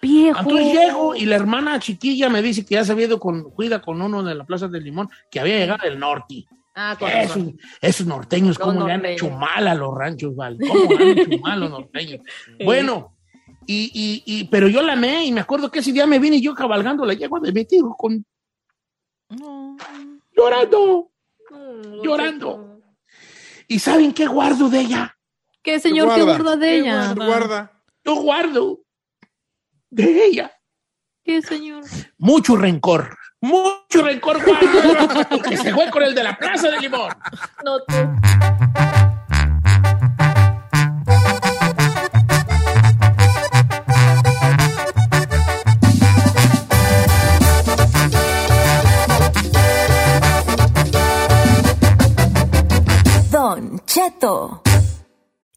[0.02, 0.40] Viejo.
[0.40, 3.82] Entonces llego y la hermana chiquilla me dice que ya se había ido con, cuida
[3.82, 6.46] con uno de la Plaza del Limón, que había llegado del norte.
[6.76, 7.44] Ah, Esos,
[7.82, 10.60] esos norteños, ¿cómo le han hecho mal a los ranchos, Val?
[10.60, 12.22] ¿Cómo le han hecho mal a los norteños?
[12.64, 13.16] Bueno,
[13.66, 16.40] y, y, y, pero yo la amé y me acuerdo que ese día me vine
[16.40, 18.24] yo cabalgando la yegua de mi tío con,
[20.36, 21.12] llorando,
[22.04, 22.80] llorando.
[23.68, 25.17] ¿Y saben qué guardo de ella?
[25.68, 26.44] ¿Qué señor que guarda?
[26.44, 27.14] guarda de ella?
[27.14, 27.72] Guarda.
[28.06, 28.80] Yo guardo
[29.90, 30.54] de ella
[31.26, 31.84] ¿Qué señor?
[32.18, 33.18] mucho rencor.
[33.42, 37.12] Mucho rencor guardo porque se fue con el de la Plaza de Limón.
[37.66, 37.96] No, tú.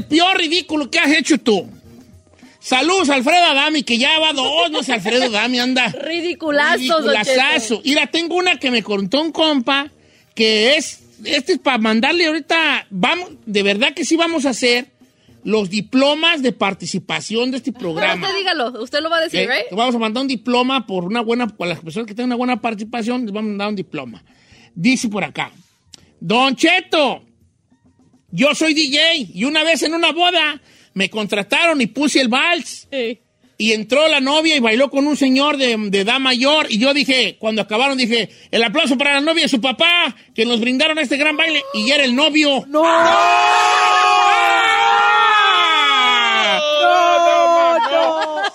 [0.00, 1.68] El peor ridículo que has hecho tú?
[2.58, 5.86] Saludos, Alfredo Adami, que ya va dos, no sé, Alfredo Adami anda.
[5.92, 6.06] Cheto.
[6.06, 7.82] Ridiculazazo.
[7.84, 9.90] Mira, tengo una que me contó un compa,
[10.34, 14.88] que es, este es para mandarle ahorita, vamos, de verdad que sí vamos a hacer
[15.42, 18.26] los diplomas de participación de este programa.
[18.26, 19.46] usted dígalo, usted lo va a decir, ¿Eh?
[19.46, 19.68] ¿right?
[19.70, 22.36] Te Vamos a mandar un diploma por una buena, por las personas que tengan una
[22.36, 24.22] buena participación, les vamos a mandar un diploma.
[24.74, 25.50] Dice por acá,
[26.20, 27.24] Don Cheto,
[28.32, 30.60] yo soy DJ y una vez en una boda
[30.94, 32.88] me contrataron y puse el vals.
[33.58, 36.66] Y entró la novia y bailó con un señor de, de edad mayor.
[36.70, 40.46] Y yo dije, cuando acabaron, dije, el aplauso para la novia y su papá, que
[40.46, 41.62] nos brindaron este gran baile.
[41.74, 42.64] Y era el novio.
[42.68, 42.82] ¡No!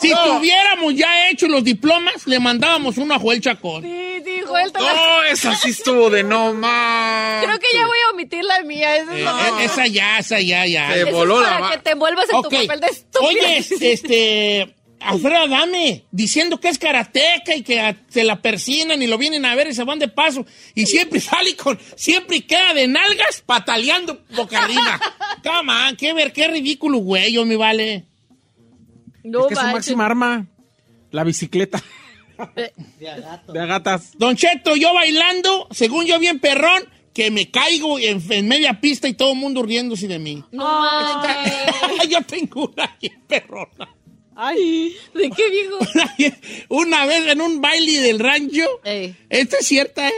[0.01, 3.83] Si tuviéramos ya hecho los diplomas, le mandábamos uno a Joel Chacón.
[3.83, 4.71] Sí, dijo él.
[4.73, 7.43] No, esa sí estuvo de no más.
[7.43, 8.95] Creo que ya voy a omitir la mía.
[8.97, 9.25] Esa es, Eh,
[9.61, 10.91] eh, esa ya, esa ya, ya.
[10.93, 13.27] Se Eso es voló la para ma- que te envuelvas en tu papel de estúpido.
[13.29, 19.07] Oye, este, Alfredo Adame, diciendo que es karateca y que a- se la persinan y
[19.07, 20.45] lo vienen a ver y se van de paso.
[20.73, 24.99] Y siempre sale con, siempre queda de nalgas pataleando boca arriba.
[25.43, 28.05] Come on, qué ver, qué ridículo, güey, yo me vale.
[29.23, 30.45] No es que es su máxima arma.
[31.11, 31.81] La bicicleta.
[33.47, 34.11] De agatas.
[34.17, 39.07] Don Cheto, yo bailando, según yo bien perrón, que me caigo en, en media pista
[39.07, 40.43] y todo el mundo riéndose de mí.
[42.09, 43.95] yo tengo una bien perrona.
[44.35, 45.79] Ay, ¿de qué viejo?
[46.69, 50.13] Una vez en un baile del rancho, esta es cierta, ¿eh?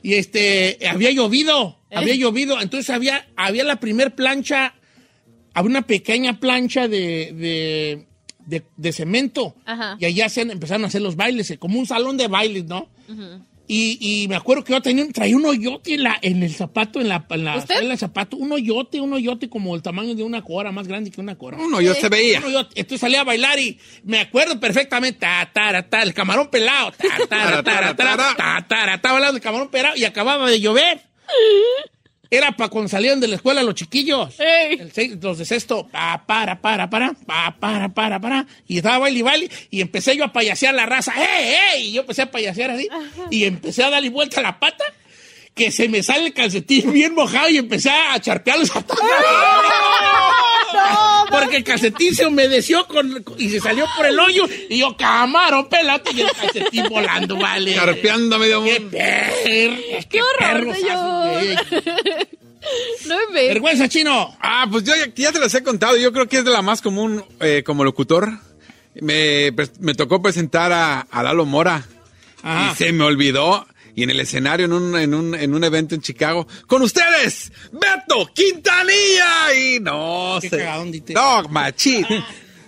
[0.00, 4.74] Y este, había llovido, había llovido, entonces había, había la primer plancha,
[5.54, 8.06] había una pequeña plancha de, de,
[8.48, 9.54] de- de cemento.
[9.64, 9.96] Ajá.
[10.00, 12.88] Y allá se empezaron a hacer los bailes, como un salón de bailes, ¿no?
[13.70, 16.54] Y, y me acuerdo que yo tenía, un- traía un hoyote en, la, en el
[16.54, 17.74] zapato, en la, en la ¿Usted?
[17.74, 21.10] suela del zapato, un hoyote, un hoyote como el tamaño de una cora, más grande
[21.10, 21.58] que una cora.
[21.58, 22.38] Un hoyote se veía.
[22.38, 22.80] Un hoyote.
[22.80, 27.08] Entonces salía a bailar y me acuerdo perfectamente, ta, ta, ta, el camarón pelado, ta,
[27.18, 30.60] ta, ta, ta, ta, ta, ta, ta, estaba hablando del camarón pelado y acababa de
[30.60, 31.02] llover.
[32.30, 34.34] Era para cuando salían de la escuela los chiquillos.
[34.80, 38.46] El seis- los de sexto, pa, para, para, para, pa, para, para, para.
[38.66, 39.50] Y estaba baile y baile.
[39.70, 41.14] Y empecé yo a payasear la raza.
[41.16, 41.88] ¡Ey, ey!
[41.88, 42.86] Y yo empecé a payasear así.
[43.30, 44.84] Y empecé a darle vuelta a la pata.
[45.54, 48.98] Que se me sale el calcetín bien mojado y empecé a charpear los zapatos.
[51.30, 54.46] Porque el calcetín se humedeció con, y se salió por el hoyo.
[54.68, 57.74] Y yo, camarón pelado, y el calcetín volando, vale.
[57.74, 60.04] Carpeando medio ¡Qué perro!
[60.08, 61.66] ¡Qué horror, señor!
[63.06, 63.46] No me.
[63.48, 64.36] Vergüenza, chino.
[64.40, 65.96] Ah, pues yo ya, ya te las he contado.
[65.96, 68.30] Yo creo que es de la más común eh, como locutor.
[69.00, 71.86] Me, pres- me tocó presentar a, a Lalo Mora.
[72.42, 72.72] Ajá.
[72.72, 73.66] Y se me olvidó.
[73.98, 77.50] Y en el escenario, en un, en, un, en un evento en Chicago, con ustedes,
[77.72, 79.54] Beto Quintanilla.
[79.56, 80.58] Y no Qué sé.
[80.58, 81.14] cagadón, dite.
[81.14, 82.06] No, machín.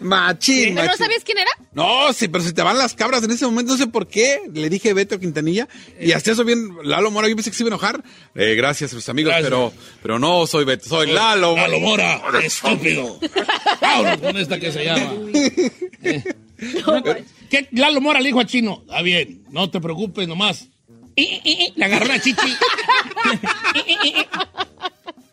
[0.01, 0.99] Machín, ¿Pero no machín.
[0.99, 1.51] sabías quién era?
[1.73, 4.41] No, sí, pero se te van las cabras en ese momento, no sé por qué.
[4.53, 5.69] Le dije Beto Quintanilla
[6.01, 8.03] y hasta eso bien, Lalo Mora, yo pensé que se iba a enojar.
[8.35, 9.49] Eh, gracias, sus amigos, Gracias.
[9.51, 11.55] pero pero no soy Beto, soy Lalo.
[11.55, 13.21] Lalo Mora, estúpido.
[13.81, 15.13] Vámonos con esta que se llama.
[16.03, 16.25] Eh.
[17.51, 17.69] ¿Qué?
[17.73, 20.69] Lalo Mora le dijo a Chino, está bien, no te preocupes nomás.
[21.17, 22.57] Y, y, y, Le agarró la chichi.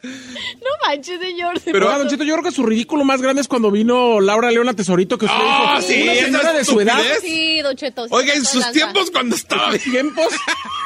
[0.03, 1.59] No manches, señor.
[1.65, 4.73] Pero, Don Cheto, yo creo que su ridículo más grande es cuando vino Laura Leona
[4.73, 6.99] Tesorito, que usted Ah, dijo, sí, una esa señora de su edad.
[6.99, 7.21] estupidez.
[7.21, 8.07] Sí, Don Cheto.
[8.07, 8.73] sí, Oiga, en se sus lanza.
[8.73, 9.77] tiempos cuando estaba.
[9.77, 10.27] ¿Tiempos?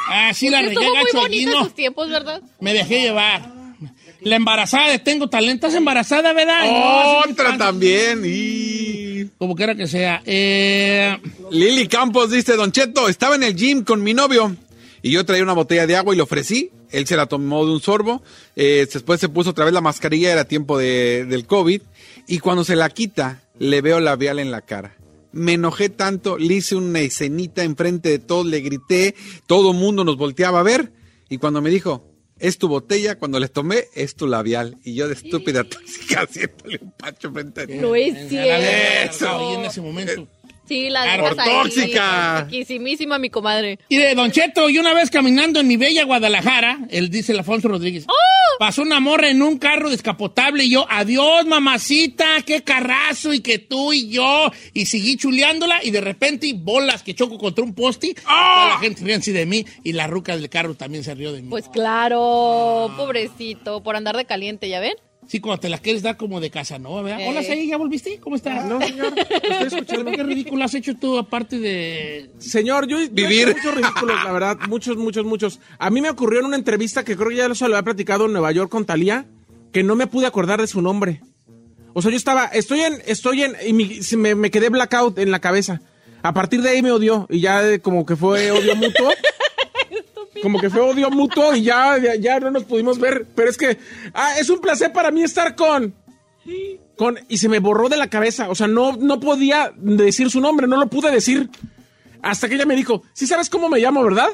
[0.10, 1.64] Ah, sí, la Usted regué Estuvo muy gacho bonito allí, en ¿no?
[1.66, 2.42] sus tiempos, ¿verdad?
[2.60, 3.52] Me dejé llevar.
[4.22, 6.64] La embarazada de Tengo Talento, ¿estás embarazada, verdad?
[6.66, 8.22] No, Otra también.
[8.26, 9.26] Y...
[9.38, 10.22] Como quiera que sea.
[10.26, 11.18] Eh,
[11.52, 14.56] Lili Campos dice, Don Cheto, estaba en el gym con mi novio
[15.02, 16.72] y yo traía una botella de agua y le ofrecí.
[16.92, 18.22] Él se la tomó de un sorbo.
[18.56, 21.82] eh, después se puso otra vez la mascarilla, era tiempo de- del COVID.
[22.28, 24.96] Y cuando se la quita, le veo labial en la cara.
[25.34, 29.16] Me enojé tanto, le hice una escenita enfrente de todos, le grité,
[29.48, 30.92] todo mundo nos volteaba a ver.
[31.30, 32.06] Y cuando me dijo,
[32.38, 34.78] es tu botella, cuando le tomé, es tu labial.
[34.84, 38.30] Y yo de estúpida tóxica haciéndole un pacho frente a No es Eso.
[38.30, 39.54] cierto.
[39.60, 40.28] en ese momento.
[40.72, 41.64] Sí, la Claro, dejas por ahí.
[41.64, 42.44] tóxica.
[42.46, 43.78] Riquísimísima, mi comadre.
[43.90, 47.40] Y de Don Cheto, y una vez caminando en mi bella Guadalajara, él dice el
[47.40, 48.14] Alfonso Rodríguez, ¡Oh!
[48.58, 53.60] pasó una morra en un carro descapotable y yo, adiós mamacita, qué carrazo, y que
[53.60, 58.14] tú y yo, y seguí chuleándola, y de repente bolas que choco contra un poste,
[58.14, 61.34] toda la gente ríe así de mí, y la ruca del carro también se rió
[61.34, 61.50] de mí.
[61.50, 64.94] Pues claro, pobrecito, por andar de caliente, ¿ya ven?
[65.32, 67.02] Sí, cuando te la quieres dar como de casa, ¿no?
[67.02, 67.22] ¿Verdad?
[67.22, 67.28] Eh.
[67.30, 68.20] Hola, Saí, ¿ya volviste?
[68.20, 68.66] ¿Cómo estás?
[68.66, 70.12] No, señor, estoy escuchando.
[70.12, 72.32] ¿Qué ridículo has hecho tú aparte de...?
[72.38, 73.48] Señor, yo yo he Vivir.
[73.48, 75.62] hecho muchos ridículos, la verdad, muchos, muchos, muchos.
[75.80, 78.26] A mí me ocurrió en una entrevista que creo que ya se lo había platicado
[78.26, 79.26] en Nueva York con Talía,
[79.72, 81.22] que no me pude acordar de su nombre.
[81.94, 85.40] O sea, yo estaba, estoy en, estoy en, y me, me quedé blackout en la
[85.40, 85.80] cabeza.
[86.24, 89.10] A partir de ahí me odió y ya como que fue odio mutuo.
[90.42, 93.28] Como que fue odio mutuo y ya, ya, ya no nos pudimos ver.
[93.36, 93.78] Pero es que,
[94.14, 95.94] ah, es un placer para mí estar con,
[96.96, 98.50] con, y se me borró de la cabeza.
[98.50, 101.50] O sea, no, no podía decir su nombre, no lo pude decir.
[102.22, 104.30] Hasta que ella me dijo, sí sabes cómo me llamo, ¿verdad?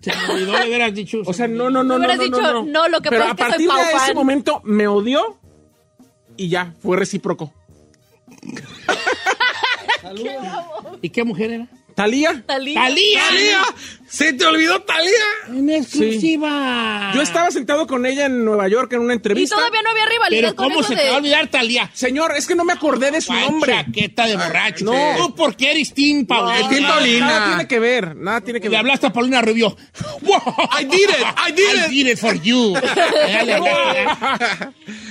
[0.00, 1.18] Se me olvidó de haber dicho.
[1.26, 2.64] O sea, no, no, no, Me no, hubieras no, dicho, no, no.
[2.64, 4.14] "No, lo que Pero pasa a es que soy partir de ese fan".
[4.14, 5.38] momento me odió
[6.36, 7.52] y ya, fue recíproco.
[11.02, 11.68] ¿Y qué mujer era?
[11.98, 12.44] Talía.
[12.46, 12.80] Talía.
[12.80, 13.20] ¡Talía!
[13.28, 13.62] ¡Talía!
[14.08, 15.10] ¡Se te olvidó Talía!
[15.48, 17.10] En exclusiva.
[17.12, 19.56] Yo estaba sentado con ella en Nueva York en una Y entrevista.
[19.56, 21.00] todavía no había rivalidad Pero con ¿cómo eso se de...
[21.02, 21.90] te va a olvidar Talía?
[21.92, 23.72] Señor, es que no me acordé de su ¿Cuál nombre.
[23.74, 24.84] chaqueta de borracho?
[24.84, 25.14] No.
[25.16, 26.68] Tú porque eres Tim Paulina.
[26.68, 27.26] Tim Paulina.
[27.26, 28.78] Nada tiene que ver, nada tiene que Le ver.
[28.78, 29.76] hablaste a Paulina Rubio.
[30.80, 31.90] I did it, I did I it.
[31.90, 32.74] did it for you.
[33.44, 33.58] Le.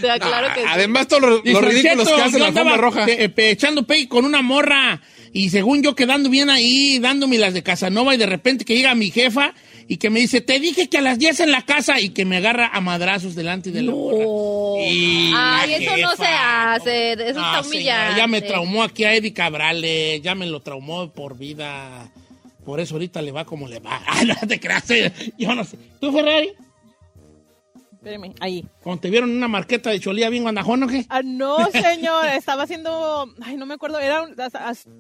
[0.02, 0.68] Te claro que sí.
[0.70, 3.06] Además, todos los, ridículos "Cheto, que hace yo la andaba roja.
[3.06, 5.02] pe- echando pay con una morra
[5.38, 8.96] y según yo quedando bien ahí, dándome las de Casanova y de repente que llega
[8.96, 9.54] mi jefa
[9.88, 12.26] y que me dice, te dije que a las 10 en la casa y que
[12.26, 14.18] me agarra a madrazos delante de la morra.
[14.90, 18.18] Y Ay, la eso no se hace, eso No, está señora, humillante.
[18.18, 22.10] ya me traumó aquí a Eddie Cabrales, ya me lo traumó por vida.
[22.66, 24.02] por eso ahorita le va como le va.
[24.08, 24.84] Ah, no te creas,
[25.38, 25.78] yo no sé.
[26.02, 26.50] ¿Tú, Ferrari?
[28.08, 28.66] Espérame, ahí.
[28.82, 31.06] Cuando te vieron una marqueta de cholía bien guandajón, ¿o qué?
[31.10, 34.36] Ah, no, señor, estaba haciendo, ay, no me acuerdo, era un-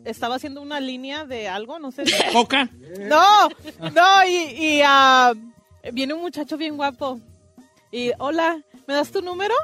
[0.03, 2.03] estaba haciendo una línea de algo, no sé.
[2.33, 2.69] ¿Coca?
[2.99, 3.47] No,
[3.79, 5.33] no, y, y ah,
[5.93, 7.21] viene un muchacho bien guapo.
[7.91, 9.55] Y, hola, ¿me das tu número?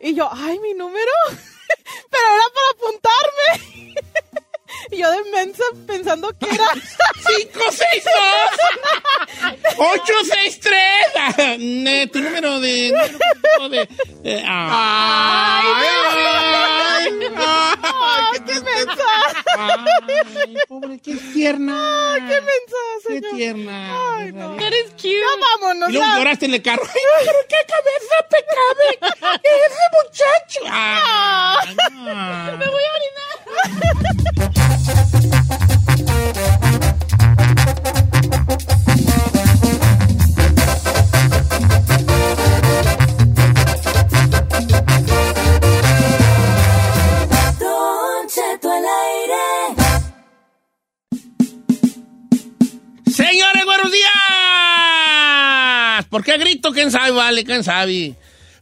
[0.00, 1.10] Y yo, ay, mi número.
[2.10, 3.94] Pero era para apuntarme.
[4.90, 6.64] Y yo de mensa pensando que era.
[9.76, 11.58] 863.
[11.58, 12.92] Ne, tu número de.
[12.92, 13.88] número de,
[14.22, 15.60] de- ah.
[16.96, 19.10] Ay, ay, qué mensa.
[19.58, 22.14] Ay, pobre, qué tierna.
[22.14, 23.34] Ay, qué mensa, Qué señor.
[23.36, 24.16] tierna.
[24.16, 24.54] Ay, no.
[24.58, 25.08] Eres cute.
[25.20, 25.88] Ya vámonos.
[25.90, 26.16] Y luego ya.
[26.18, 26.82] lloraste en el carro.
[26.86, 28.90] Ay, pero qué cabeza pecable.
[29.42, 30.60] Ese muchacho.
[30.70, 32.56] Ay, no.
[32.58, 34.73] Me voy a orinar.
[53.14, 54.10] Señores, buenos días.
[56.10, 56.72] ¿Por qué grito?
[56.72, 57.12] ¿Quién sabe?
[57.12, 58.16] Vale, ¿quién sabe?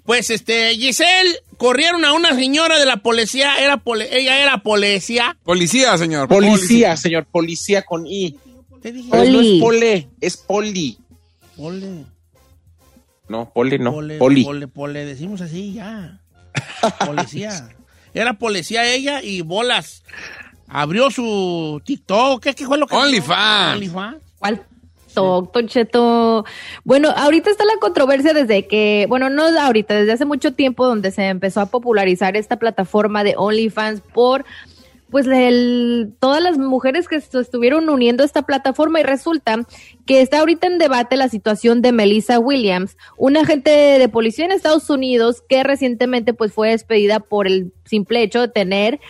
[0.04, 5.36] Pues, este, Giselle, corrieron a una señora de la policía, era ella era policía.
[5.44, 6.26] Policía, señor.
[6.26, 8.36] Policía, señor, policía con I.
[8.82, 9.08] Te dije.
[9.08, 9.54] No Poli.
[9.56, 10.98] es pole, es poli.
[11.56, 12.04] Pole,
[13.28, 14.42] No, pole no, pole, poli.
[14.44, 16.20] pole, pole, decimos así ya.
[17.06, 17.68] Policía.
[18.12, 20.02] Era policía ella y bolas.
[20.66, 23.76] Abrió su TikTok, ¿qué, qué fue lo que OnlyFans.
[23.76, 24.16] OnlyFans.
[24.40, 24.66] ¿Cuál?
[25.14, 26.44] Toc, Don Cheto.
[26.84, 31.10] Bueno, ahorita está la controversia desde que, bueno, no ahorita, desde hace mucho tiempo donde
[31.10, 34.44] se empezó a popularizar esta plataforma de OnlyFans por,
[35.10, 39.58] pues, el- todas las mujeres que estuvieron uniendo esta plataforma y resulta
[40.06, 44.52] que está ahorita en debate la situación de Melissa Williams, una agente de policía en
[44.52, 49.00] Estados Unidos que recientemente, pues, fue despedida por el simple hecho de tener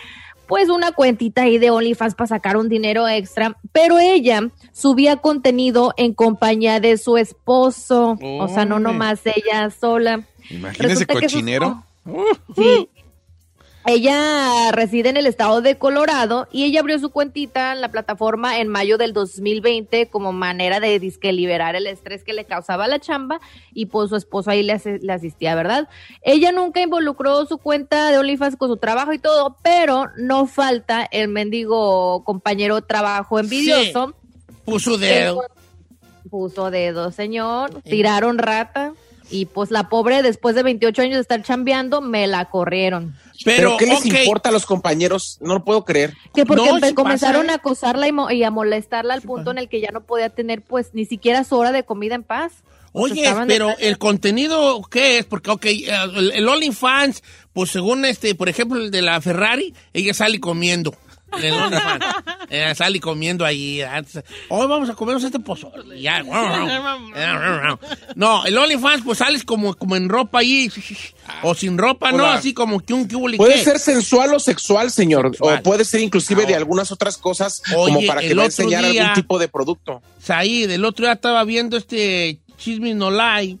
[0.47, 5.93] pues una cuentita ahí de OnlyFans para sacar un dinero extra, pero ella subía contenido
[5.97, 10.23] en compañía de su esposo, o sea, no nomás ella sola.
[10.49, 11.83] Imagínese Resulta que sus- cochinero.
[12.55, 12.89] Sí.
[13.85, 18.59] Ella reside en el estado de Colorado y ella abrió su cuentita en la plataforma
[18.59, 22.99] en mayo del 2020 como manera de disque liberar el estrés que le causaba la
[22.99, 23.41] chamba
[23.73, 25.89] y pues su esposo ahí le, asi- le asistía, ¿verdad?
[26.21, 31.05] Ella nunca involucró su cuenta de OnlyFans con su trabajo y todo, pero no falta
[31.11, 34.13] el mendigo compañero trabajo envidioso.
[34.63, 35.43] Puso dedo.
[36.29, 37.81] Puso dedo, señor.
[37.83, 38.92] Tiraron rata.
[39.29, 43.15] Y pues la pobre, después de 28 años de estar chambeando, me la corrieron.
[43.45, 45.37] Pero, ¿qué les importa a los compañeros?
[45.41, 46.13] No lo puedo creer.
[46.35, 49.57] Que porque No, comenzaron pasa, a acosarla y, mo- y a molestarla al punto en
[49.57, 52.51] el que ya no podía tener pues ni siquiera su hora de comida en paz.
[52.53, 55.25] Sea, Oye, pero de- el contenido, ¿qué es?
[55.25, 59.73] Porque, ok, eh, el, el OnlyFans, pues según este, por ejemplo, el de la Ferrari,
[59.93, 60.93] ella sale comiendo.
[61.41, 62.77] El OnlyFans.
[62.77, 63.81] Sale comiendo ahí.
[63.81, 64.23] antes.
[64.49, 65.99] Hoy vamos a comernos este pozole.
[66.01, 66.23] Ya.
[68.15, 70.71] No, el OnlyFans, pues sales como, como en ropa ahí.
[71.43, 72.17] O sin ropa, ¿no?
[72.23, 72.33] Hola.
[72.35, 75.29] Así como que un que hubo y Puede ser sensual o sexual, señor.
[75.31, 75.59] Sexual.
[75.59, 76.57] O puede ser inclusive de Ahora.
[76.57, 79.39] algunas otras cosas Oye, como para que el va a otro enseñar día- algún tipo
[79.39, 80.01] de producto.
[80.21, 83.57] Said, el otro día estaba viendo este Chisme No Lie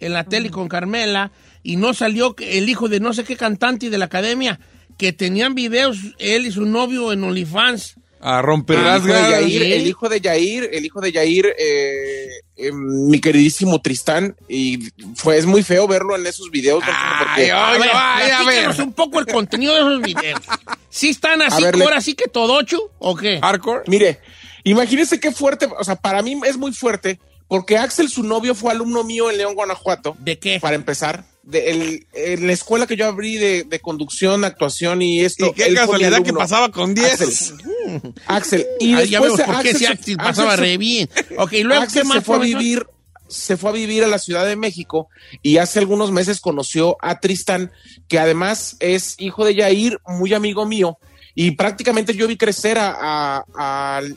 [0.00, 1.30] en la tele con Carmela
[1.62, 4.60] y no salió el hijo de no sé qué cantante de la academia
[4.96, 7.94] que tenían videos él y su novio en OnlyFans.
[8.18, 9.72] A romper El las hijo, de Yair, ¿sí?
[9.74, 15.36] el hijo de Yair, el hijo de Yair, eh, eh, mi queridísimo Tristán, y fue,
[15.36, 16.82] es muy feo verlo en esos videos.
[16.82, 18.44] porque- Ay, A ver, ay, a ver.
[18.44, 20.40] platícanos un poco el contenido de esos videos.
[20.88, 23.38] ¿Sí están así, A ver, le- ahora sí que todo ocho o qué?
[23.40, 23.82] Hardcore.
[23.86, 24.18] Mire,
[24.64, 28.72] imagínense qué fuerte, o sea, para mí es muy fuerte, porque Axel, su novio, fue
[28.72, 30.16] alumno mío en León, Guanajuato.
[30.18, 30.58] ¿De qué?
[30.58, 35.20] Para empezar, de el- en la escuela que yo abrí de, de conducción, actuación y
[35.24, 35.46] esto.
[35.46, 37.12] Y qué casualidad que pasaba con 10.
[37.22, 38.12] Axel.
[38.26, 38.66] Axel.
[38.80, 41.08] Y Ah, ya después vemos por qué Axel Axel pasaba re bien.
[41.38, 42.18] Ok, luego, Axel ¿qué más?
[42.18, 42.86] se fue a vivir,
[43.28, 45.08] se fue a vivir a la Ciudad de México
[45.40, 47.70] y hace algunos meses conoció a Tristan,
[48.08, 50.98] que además es hijo de Yair, muy amigo mío.
[51.38, 53.44] Y prácticamente yo vi crecer a, a,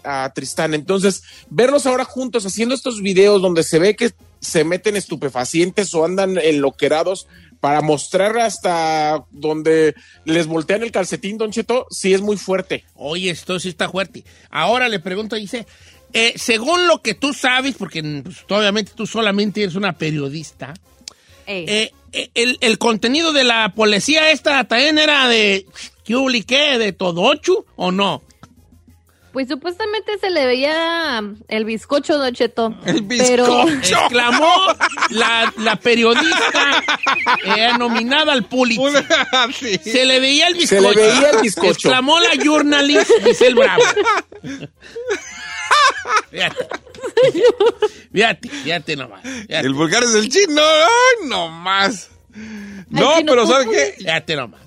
[0.04, 0.74] a- a Tristán.
[0.74, 6.06] Entonces, verlos ahora juntos haciendo estos videos donde se ve que se meten estupefacientes o
[6.06, 7.28] andan enloquerados
[7.60, 12.86] para mostrar hasta donde les voltean el calcetín, Don Cheto, sí es muy fuerte.
[12.96, 14.24] Oye, esto sí está fuerte.
[14.50, 15.66] Ahora le pregunto, dice,
[16.14, 20.74] eh, según lo que tú sabes, porque pues, obviamente tú solamente eres una periodista,
[21.48, 25.66] eh, eh, el, el contenido de la policía esta también era de
[26.48, 26.78] ¿qué?
[26.78, 28.24] ¿De todo ocho o no?
[29.32, 32.74] Pues supuestamente se le veía el bizcocho, Don Cheto.
[32.86, 34.52] El Pero Exclamó
[35.12, 36.84] la, la periodista
[37.46, 39.06] eh, nominada al Pulitzer.
[39.84, 41.00] Se le veía el Se bizcocho.
[41.00, 41.70] le veía el bizcocho.
[41.72, 43.84] Exclamó la journalist Giselle Bravo.
[46.32, 46.68] Fíjate.
[48.12, 49.22] Fíjate, fíjate nomás.
[49.22, 49.60] fíjate.
[49.68, 50.62] El vulgar es el chino.
[50.62, 52.10] Ay, no más.
[52.90, 53.74] No, Ay, chino, pero ¿cómo ¿sabes es?
[53.92, 53.96] qué?
[54.04, 54.62] Fíjate nomás.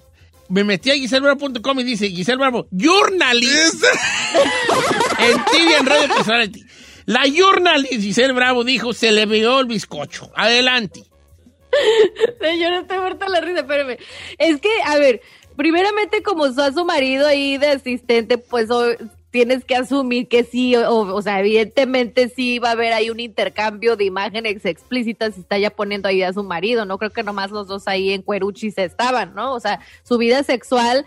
[0.52, 3.82] Me metí a giselbravo.com y dice Giselle Bravo, journalist.
[5.18, 6.62] en TV, en Radio Personality.
[7.06, 10.30] La journalist Giselle Bravo dijo, se le vio el bizcocho.
[10.36, 11.04] Adelante.
[12.38, 13.96] Señor, estoy muerta la risa, espérame.
[14.36, 15.22] Es que, a ver,
[15.56, 18.68] primeramente como está su marido ahí de asistente, pues
[19.32, 23.18] tienes que asumir que sí, o, o sea, evidentemente sí va a haber ahí un
[23.18, 27.50] intercambio de imágenes explícitas está ya poniendo ahí a su marido, no creo que nomás
[27.50, 29.54] los dos ahí en Cueruchis estaban, ¿no?
[29.54, 31.06] O sea, su vida sexual,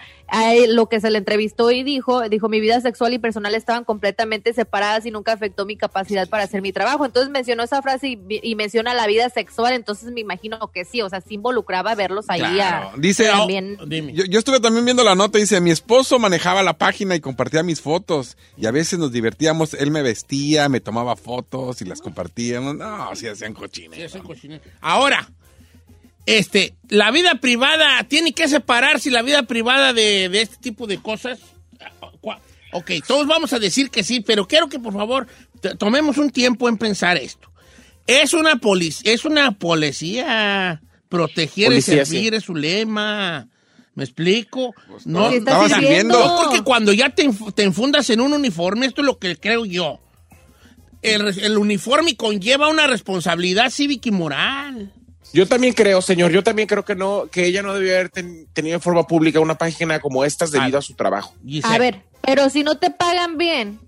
[0.68, 4.54] lo que se le entrevistó y dijo, dijo, mi vida sexual y personal estaban completamente
[4.54, 7.06] separadas y nunca afectó mi capacidad para hacer mi trabajo.
[7.06, 11.02] Entonces mencionó esa frase y, y menciona la vida sexual, entonces me imagino que sí,
[11.02, 12.92] o sea, sí involucraba verlos ahí Claro.
[12.94, 13.78] a, Dice, también.
[14.14, 17.64] yo, yo estuve también viendo la nota, dice, mi esposo manejaba la página y compartía
[17.64, 22.02] mis fotos y a veces nos divertíamos, él me vestía, me tomaba fotos y las
[22.02, 22.76] compartíamos.
[22.76, 24.12] No, sí hacían cochines.
[24.82, 25.30] Ahora,
[26.26, 30.98] este, la vida privada, tiene que separarse la vida privada de, de este tipo de
[30.98, 31.40] cosas.
[32.22, 32.40] Cua-
[32.74, 35.28] Ok, todos vamos a decir que sí, pero quiero que por favor
[35.78, 37.50] tomemos un tiempo en pensar esto.
[38.06, 43.48] Es una policía, es una policía proteger Policía, y servir es su lema.
[43.94, 44.76] ¿Me explico?
[45.06, 45.56] No, ¿Qué estás
[46.04, 49.64] no, porque cuando ya te, te enfundas en un uniforme, esto es lo que creo
[49.66, 50.02] yo.
[51.02, 54.92] El uniforme conlleva una responsabilidad cívica y moral.
[55.36, 58.48] Yo también creo, señor, yo también creo que no, que ella no debió haber ten-
[58.54, 61.34] tenido en forma pública una página como estas debido a su trabajo.
[61.64, 63.80] A ver, pero si no te pagan bien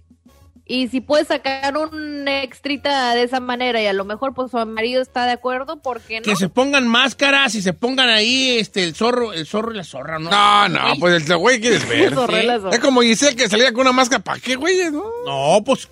[0.66, 4.58] y si puedes sacar un extrita de esa manera y a lo mejor pues su
[4.66, 6.26] marido está de acuerdo, ¿por qué no?
[6.26, 9.86] Que se pongan máscaras y se pongan ahí este el zorro, el zorro y la
[9.86, 10.30] zorra, ¿no?
[10.30, 12.14] No, no, pues el güey quieres ver.
[12.14, 12.76] Zorra y la zorra.
[12.76, 14.22] Es como Giselle que salía con una máscara.
[14.22, 14.76] ¿Para qué, güey?
[14.92, 15.06] No.
[15.26, 15.88] No, pues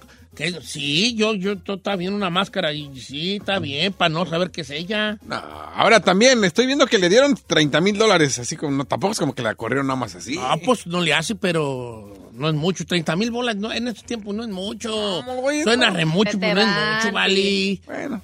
[0.62, 4.62] sí, yo, yo, está bien una máscara y sí, está bien, para no saber qué
[4.62, 5.18] es ella.
[5.30, 9.20] Ahora también estoy viendo que le dieron 30 mil dólares, así como, no, tampoco es
[9.20, 10.38] como que la corrieron nada más así.
[10.40, 12.86] Ah, pues no le hace, pero no es mucho.
[12.86, 15.22] 30 mil bolas no, en estos tiempos no es mucho.
[15.64, 17.82] Suena re mucho, pero no es mucho, vale.
[17.86, 18.22] Bueno.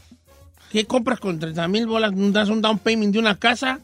[0.72, 2.12] ¿Qué compras con 30 mil bolas?
[2.16, 3.80] ¿Das un down payment de una casa?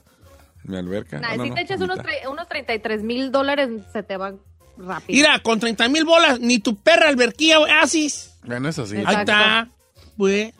[0.63, 1.19] Mi alberca.
[1.19, 1.99] Nah, No, si no, te echas no, unos,
[2.29, 4.39] unos 33 mil dólares, se te van
[4.77, 5.17] rápido.
[5.17, 8.37] Mira, con 30 mil bolas, ni tu perra alberquilla haces.
[8.43, 8.97] Bueno, eso sí.
[9.05, 9.69] Ahí está,
[10.17, 10.53] pues.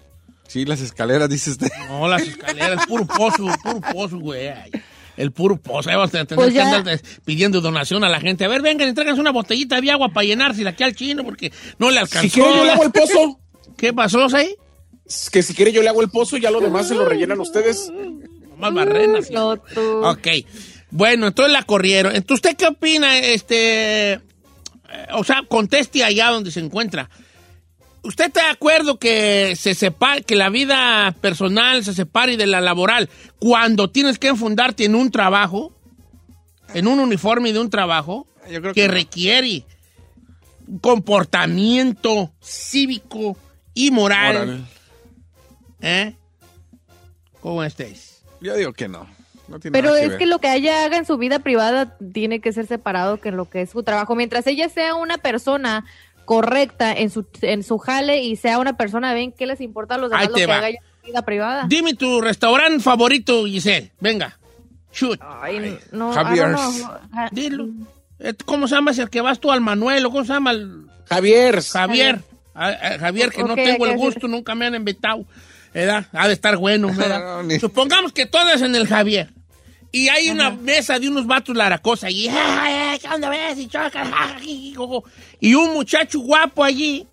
[0.48, 1.68] Sí, las escaleras, dice usted.
[1.90, 4.50] No, las escaleras, puro pozo, puro pozo, güey.
[5.18, 5.90] El puro pozo.
[5.90, 8.46] Ahí vas a tener Pues que andar pidiendo donación a la gente.
[8.46, 11.90] A ver, vengan, tráiganse una botellita de agua para llenársela aquí al chino porque no
[11.90, 12.30] le alcanzó.
[12.30, 13.40] Si quiere yo le hago el pozo.
[13.76, 14.56] ¿Qué pasó, ahí?
[15.32, 17.40] Que si quiere yo le hago el pozo y ya lo demás se lo rellenan
[17.40, 17.92] ustedes.
[18.58, 19.30] Más barrenas.
[19.32, 19.52] No.
[20.04, 20.28] Ok.
[20.90, 22.16] Bueno, entonces la corrieron.
[22.16, 23.18] Entonces, ¿usted qué opina?
[23.20, 24.22] Este,
[25.14, 27.10] o sea, conteste allá donde se encuentra.
[28.04, 32.62] ¿Usted está de acuerdo que se separe, que la vida personal se separe de la
[32.62, 35.74] laboral cuando tienes que enfundarte en un trabajo,
[36.74, 38.94] en un uniforme de un trabajo Yo creo que, que no.
[38.94, 39.66] requiere
[40.68, 43.38] un comportamiento cívico
[43.74, 44.66] y moral?
[45.82, 46.16] ¿Eh?
[47.42, 48.22] ¿Cómo estáis?
[48.40, 49.17] Yo digo que no.
[49.48, 50.18] No tiene Pero nada es ver.
[50.18, 53.50] que lo que ella haga en su vida privada tiene que ser separado que lo
[53.50, 54.16] que es su trabajo.
[54.16, 55.86] Mientras ella sea una persona
[56.26, 59.98] correcta en su, en su jale y sea una persona bien, ¿qué les importa a
[59.98, 60.58] los demás Ahí lo te que va.
[60.58, 61.66] haga ella en su vida privada?
[61.70, 63.92] Dime tu restaurante favorito, Giselle.
[64.02, 64.38] Venga.
[64.92, 65.20] Shoot.
[65.22, 66.50] Ay, no, Javier's.
[66.60, 66.88] I don't know.
[67.14, 67.68] Ja- Dilo.
[68.20, 70.06] Eh, ¿Cómo se llama ese al que vas tú al Manuel?
[70.06, 71.62] ¿O cómo se llama el Javier.
[71.62, 72.20] Javier?
[72.56, 75.24] Ah, ah, Javier, que no tengo el gusto, nunca me han invitado.
[75.74, 76.06] ¿Verdad?
[76.14, 77.44] Ha de estar bueno, ¿verdad?
[77.44, 79.30] No, Supongamos que todo es en el Javier.
[79.92, 82.28] Y hay una mesa de unos vatos laracosa allí.
[82.28, 83.58] "Ay, ay, ¿Qué onda ves?
[83.58, 85.04] Y choca, jajaji, jojo".
[85.40, 87.08] Y un muchacho guapo allí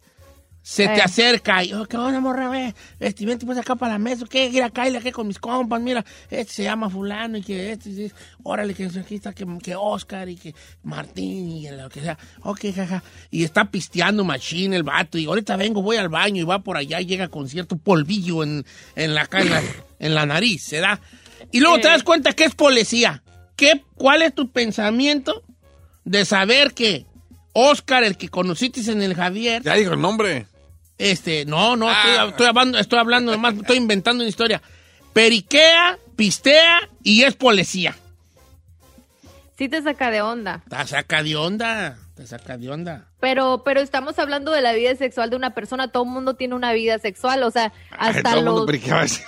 [0.66, 1.02] se te Eh.
[1.02, 2.74] acerca y, oh, ¿qué onda, morra, ve?
[2.98, 4.48] Este, vente pues acá para la mesa, ¿qué?
[4.50, 8.10] Mira, cállate aquí con mis compas, mira, este se llama fulano y que este, sí,
[8.42, 12.16] órale, que aquí está, que, que Oscar y que Martín y lo que sea.
[12.40, 13.02] Ok, jaja.
[13.30, 16.78] Y está pisteando machine el vato y ahorita vengo, voy al baño y va por
[16.78, 18.64] allá y llega con cierto polvillo en,
[18.96, 19.62] en la, en la,
[19.98, 20.98] en la nariz, ¿se da?
[21.52, 23.22] Y luego te das cuenta que es policía.
[23.54, 25.42] ¿Qué, ¿Cuál es tu pensamiento
[26.04, 27.04] de saber que
[27.52, 30.46] Oscar, el que conociste en el Javier, Ya digo el nombre.
[30.98, 32.02] Este, no, no, Ah.
[32.06, 34.62] estoy, estoy hablando, estoy hablando nomás, estoy inventando una historia.
[35.12, 37.96] Periquea, pistea y es policía.
[39.56, 40.62] Sí te saca de onda.
[40.68, 41.96] Te saca de onda.
[42.16, 43.06] Te saca de onda.
[43.20, 45.88] Pero, pero estamos hablando de la vida sexual de una persona.
[45.88, 47.42] Todo el mundo tiene una vida sexual.
[47.44, 49.20] O sea, hasta Todo mundo los.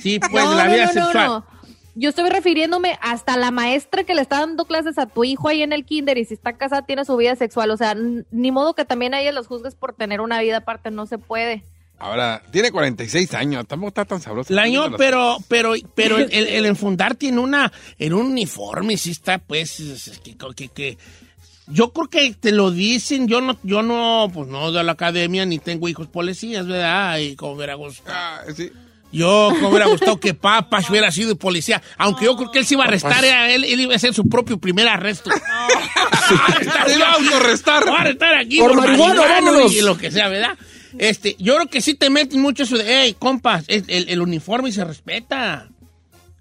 [0.00, 1.44] Sí, pues No, la no, vida no, no, sexual.
[1.94, 5.62] Yo estoy refiriéndome hasta la maestra que le está dando clases a tu hijo ahí
[5.62, 7.70] en el kinder y si está casada tiene su vida sexual.
[7.70, 7.94] O sea,
[8.30, 10.90] ni modo que también a ellas los juzgues por tener una vida aparte.
[10.90, 11.64] No se puede.
[11.98, 14.52] Ahora, tiene 46 años, tampoco está tan sabroso.
[14.52, 19.12] La año, pero, pero, pero el, el- el enfundar tiene una, en un uniforme, sí
[19.12, 20.98] está, pues, es- es que, que- que-
[21.68, 25.46] yo creo que te lo dicen, yo no, yo no, pues no de la academia,
[25.46, 27.18] ni tengo hijos policías, ¿verdad?
[27.18, 28.16] Y como gustado.
[28.18, 28.40] Ah,
[29.12, 32.74] Yo, como hubiera gustado que Papas hubiera sido policía, aunque yo creo que él se
[32.74, 35.30] iba a arrestar, a él, él iba a hacer su propio primer arresto.
[35.30, 37.84] Se iba a autorrestar.
[37.84, 39.72] Voy a arrestar aquí Por marihuana, vámonos.
[39.72, 40.56] y, lo que sea, ¿verdad?
[40.98, 44.20] Este, yo creo que sí te meten mucho eso de, hey, compas, el, el- el
[44.20, 45.68] uniforme se respeta.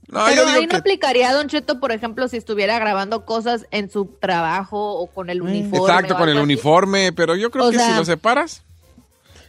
[0.08, 4.94] Pero ahí no aplicaría, Don Cheto, por ejemplo, si estuviera grabando cosas en su trabajo
[4.96, 5.78] o con el uniforme.
[5.78, 6.44] Exacto, con el así.
[6.44, 8.64] uniforme, pero yo creo O que sea- si lo separas.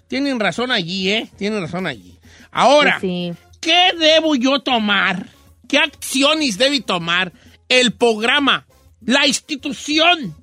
[0.07, 1.29] Tienen razón allí, ¿eh?
[1.37, 2.17] Tienen razón allí.
[2.53, 5.27] Ahora, ¿qué debo yo tomar?
[5.67, 7.33] ¿Qué acciones debe tomar
[7.69, 8.67] el programa,
[9.01, 10.37] la institución,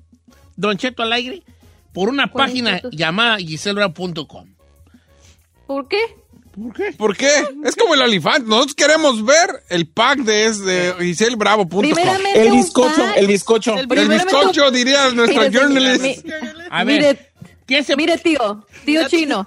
[0.56, 1.42] Don Cheto al aire,
[1.92, 4.54] por una ¿Cuál página llamada giselbravo.com?
[5.68, 5.98] ¿Por qué?
[6.52, 6.92] ¿Por qué?
[6.92, 7.30] ¿Por qué?
[7.64, 8.44] Es como el Alifant.
[8.44, 10.88] Nosotros queremos ver el pack de, es de
[12.34, 13.78] El bizcocho, el bizcocho.
[13.78, 16.26] El bizcocho, diría nuestra Mire, journalist.
[16.70, 17.32] A ver, mire,
[17.66, 17.94] ¿qué se...
[17.94, 19.46] mire, tío, tío chino.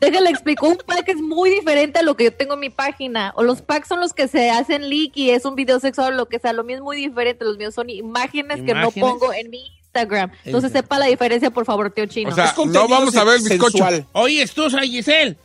[0.00, 3.32] Déjale explico, un pack es muy diferente a lo que yo tengo en mi página.
[3.36, 6.16] O los packs son los que se hacen leak y es un video sexual o
[6.16, 6.54] lo que sea.
[6.54, 7.44] Lo mío es muy diferente.
[7.44, 10.30] Los míos son imágenes, que no pongo en mi Instagram.
[10.44, 12.30] Entonces sepa la diferencia, por favor, tío chino.
[12.30, 13.86] O sea, no vamos a ver el bizcocho.
[14.12, 15.36] Oye, tú, Giselle.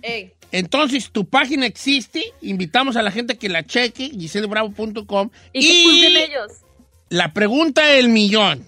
[0.00, 0.32] Ey.
[0.52, 2.24] Entonces, tu página existe.
[2.40, 5.30] Invitamos a la gente que la cheque, giselbravo.com.
[5.52, 6.52] Y que juzguen ellos.
[7.10, 8.66] la pregunta del millón.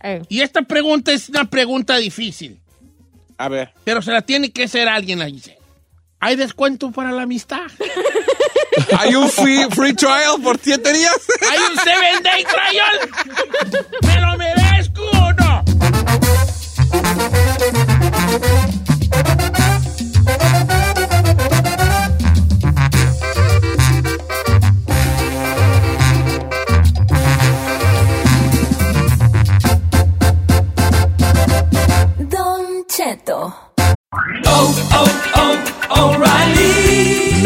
[0.00, 0.22] Ey.
[0.28, 2.58] Y esta pregunta es una pregunta difícil,
[3.38, 3.72] A ver.
[3.84, 5.58] pero se la tiene que hacer alguien a Giselle.
[6.20, 7.66] ¿Hay descuento para la amistad?
[8.98, 11.16] Hay un free, free trial por siete días.
[11.50, 13.86] ¿Hay un seven day trial?
[14.02, 14.65] ¿Me lo merezco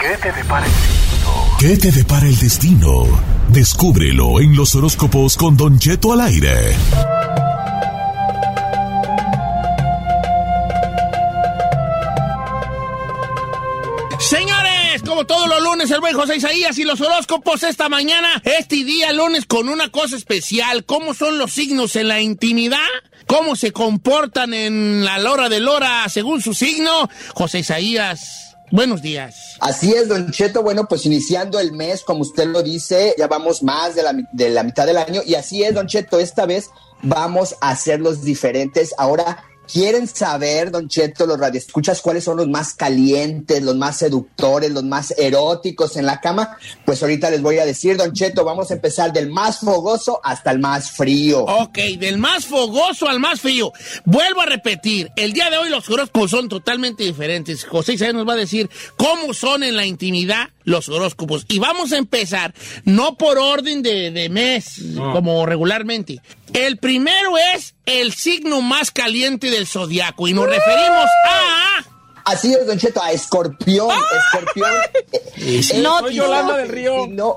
[0.00, 1.56] ¿Qué te depara el destino?
[1.58, 3.22] ¿Qué te depara el destino?
[3.48, 6.74] Descúbrelo en los horóscopos con Don Cheto al aire.
[14.18, 18.76] Señores, como todos los lunes, el buen José Isaías y los horóscopos esta mañana, este
[18.76, 20.86] día lunes con una cosa especial.
[20.86, 22.78] ¿Cómo son los signos en la intimidad?
[23.26, 27.10] ¿Cómo se comportan en la hora de hora según su signo?
[27.34, 29.56] José Isaías, buenos días.
[29.60, 30.62] Así es, Don Cheto.
[30.62, 34.50] Bueno, pues iniciando el mes, como usted lo dice, ya vamos más de la, de
[34.50, 35.22] la mitad del año.
[35.24, 36.70] Y así es, Don Cheto, esta vez
[37.02, 38.94] vamos a hacerlos diferentes.
[38.98, 44.70] Ahora, ¿quieren saber, Don Cheto, los radioescuchas, cuáles son los más calientes, los más seductores,
[44.70, 46.56] los más eróticos en la cama?
[46.84, 50.50] Pues ahorita les voy a decir, Don Cheto, vamos a empezar del más fogoso hasta
[50.50, 51.44] el más frío.
[51.44, 53.72] Ok, del más fogoso al más frío.
[54.04, 57.64] Vuelvo a repetir, el día de hoy los horóscopos son totalmente diferentes.
[57.64, 61.44] José Isaías nos va a decir cómo son en la intimidad los horóscopos.
[61.48, 62.54] Y vamos a empezar,
[62.84, 65.12] no por orden de, de mes, No.
[65.12, 66.20] como regularmente.
[66.54, 71.84] El primero es el signo más caliente del zodiaco y nos referimos a...
[72.24, 73.88] Así es, Don Cheto, a Escorpión.
[74.32, 74.70] Escorpión.
[75.36, 77.04] eh, No, es Yolanda el del Río.
[77.04, 77.36] signo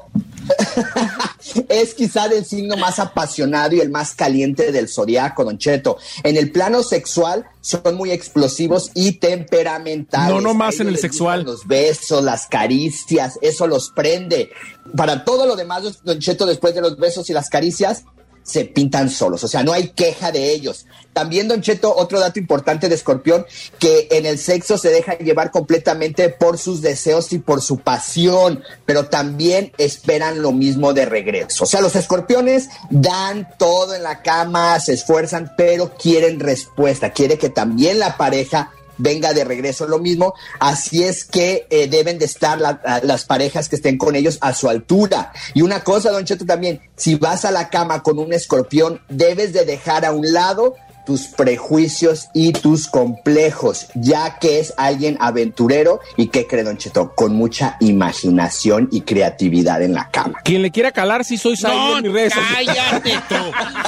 [1.69, 5.97] es quizá el signo más apasionado y el más caliente del zodiaco, Don Cheto.
[6.23, 10.33] En el plano sexual son muy explosivos y temperamentales.
[10.33, 11.43] No, no más en el sexual.
[11.43, 14.51] Los besos, las caricias, eso los prende.
[14.95, 18.03] Para todo lo demás, Don Cheto, después de los besos y las caricias,
[18.43, 20.85] se pintan solos, o sea, no hay queja de ellos.
[21.13, 23.45] También, Don Cheto, otro dato importante de Escorpión,
[23.79, 28.63] que en el sexo se deja llevar completamente por sus deseos y por su pasión,
[28.85, 31.63] pero también esperan lo mismo de regreso.
[31.63, 37.37] O sea, los escorpiones dan todo en la cama, se esfuerzan, pero quieren respuesta, quiere
[37.37, 40.33] que también la pareja venga de regreso lo mismo.
[40.59, 44.53] Así es que eh, deben de estar la- las parejas que estén con ellos a
[44.53, 45.31] su altura.
[45.53, 49.53] Y una cosa, Don Cheto, también, si vas a la cama con un escorpión, debes
[49.53, 50.75] de dejar a un lado
[51.05, 57.13] tus prejuicios y tus complejos, ya que es alguien aventurero y que cree, Don Cheto,
[57.15, 60.39] con mucha imaginación y creatividad en la cama.
[60.43, 62.75] Quien le quiera calar, sí soy No, en mis redes sociales.
[62.75, 63.35] cállate tú.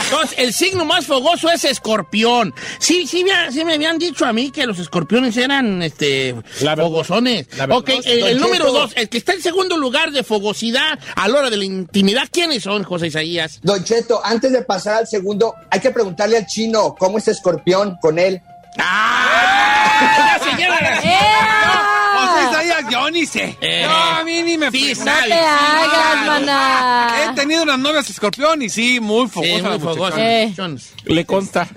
[0.05, 2.53] Entonces, el signo más fogoso es escorpión.
[2.79, 6.35] Sí, sí, me- sí me habían dicho a mí que los escorpiones eran este,
[6.75, 7.47] fogosones.
[7.49, 7.77] verdad.
[7.77, 11.27] Ok, el, Don el número dos, el que está en segundo lugar de fogosidad a
[11.27, 13.59] la hora de la intimidad, ¿quiénes son, José Isaías?
[13.63, 17.97] Don Cheto, antes de pasar al segundo, hay que preguntarle al chino cómo es escorpión
[18.01, 18.41] con él.
[18.79, 20.37] ¡Ah!
[20.39, 20.95] Ya se lleva la-
[22.15, 23.55] José Isaías, yo ni sé.
[23.61, 27.09] Eh, no, a mí ni me sí sabe, te hagas, maná.
[27.31, 30.15] He tenido unas novias escorpión y sí, muy Sí, fogosa muy muchachona.
[30.17, 30.53] Eh.
[31.05, 31.67] Le consta.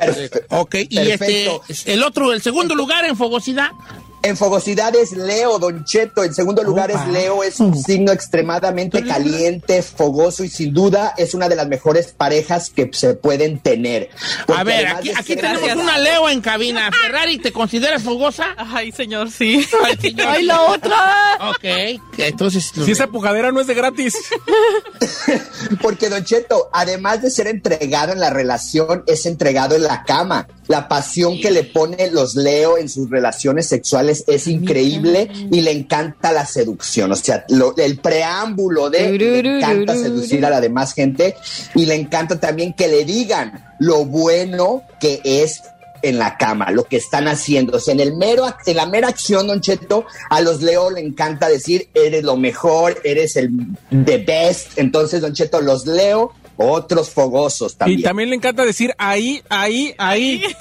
[0.48, 1.62] Ok, y este, Perfecto.
[1.92, 3.70] el otro, el segundo lugar en fogosidad.
[4.22, 6.24] En fogosidad es Leo, Don Cheto.
[6.24, 11.34] En segundo lugar es Leo, es un signo extremadamente caliente, fogoso y sin duda es
[11.34, 14.10] una de las mejores parejas que se pueden tener.
[14.46, 16.90] Porque A ver, aquí, aquí tenemos una Leo en cabina.
[16.90, 18.54] Ferrari, ¿te consideras fogosa?
[18.56, 19.64] Ay, señor, sí.
[19.84, 20.26] Ay, señor.
[20.28, 21.38] ¡Ay, la otra!
[21.50, 22.72] Ok, entonces.
[22.74, 24.14] Si esa pujadera no es de gratis.
[25.82, 30.48] Porque Don Cheto, además de ser entregado en la relación, es entregado en la cama.
[30.68, 35.72] La pasión que le pone los Leo en sus relaciones sexuales es increíble y le
[35.72, 37.10] encanta la seducción.
[37.10, 39.06] O sea, lo- el preámbulo de
[39.42, 41.34] le encanta seducir a la demás gente
[41.74, 45.62] y le encanta también que le digan lo bueno que es
[46.02, 47.78] en la cama, lo que están haciendo.
[47.78, 51.00] O sea, en, el mero, en la mera acción, Don Cheto, a los Leo le
[51.00, 53.50] encanta decir, eres lo mejor, eres el
[54.04, 54.78] the best.
[54.78, 58.00] Entonces, Don Cheto, los Leo, otros fogosos también.
[58.00, 60.42] Y también le encanta decir ahí, ahí, ahí.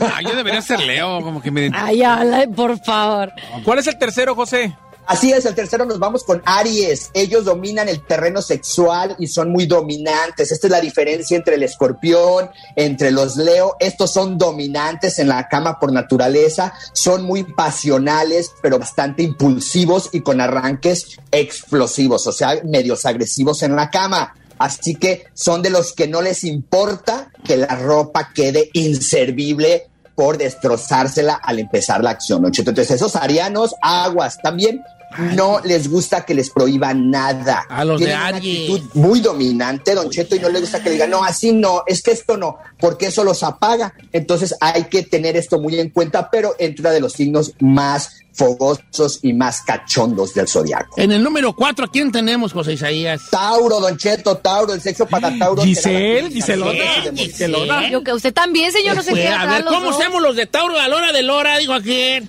[0.00, 1.70] Ah, yo debería ser Leo, como que me...
[1.74, 3.32] Ay, ala, por favor.
[3.64, 4.74] ¿Cuál es el tercero, José?
[5.06, 7.10] Así es, el tercero nos vamos con Aries.
[7.14, 10.50] Ellos dominan el terreno sexual y son muy dominantes.
[10.50, 13.76] Esta es la diferencia entre el escorpión, entre los Leo.
[13.78, 20.22] Estos son dominantes en la cama por naturaleza, son muy pasionales, pero bastante impulsivos y
[20.22, 24.34] con arranques explosivos, o sea, medios agresivos en la cama.
[24.58, 30.38] Así que son de los que no les importa que la ropa quede inservible por
[30.38, 32.44] destrozársela al empezar la acción.
[32.44, 34.82] Entonces, esos arianos, aguas, también
[35.18, 37.66] no les gusta que les prohíban nada.
[37.68, 38.70] A los de Tienen una Aries.
[38.70, 41.82] actitud muy dominante, Don Cheto, y no les gusta que le digan, no, así no,
[41.86, 43.94] es que esto no, porque eso los apaga.
[44.12, 49.20] Entonces hay que tener esto muy en cuenta, pero entra de los signos más fogosos
[49.22, 51.00] y más cachondos del zodiaco.
[51.00, 53.22] En el número 4, ¿a quién tenemos, José Isaías?
[53.30, 55.62] Tauro, Don Cheto, Tauro, el sexo para Tauro.
[55.62, 56.72] Giselle, Giselona,
[57.04, 57.90] de Giselona.
[57.90, 60.78] Yo que usted también, señor, no se Pues, a ver, ¿cómo hacemos los de Tauro
[60.78, 61.56] a la hora de Lora?
[61.56, 62.20] Digo aquí.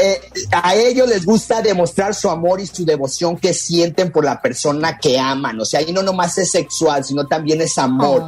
[0.00, 0.20] Eh,
[0.52, 4.96] a ellos les gusta demostrar su amor y su devoción que sienten por la persona
[4.98, 5.60] que aman.
[5.60, 8.22] O sea, ahí no nomás es sexual, sino también es amor,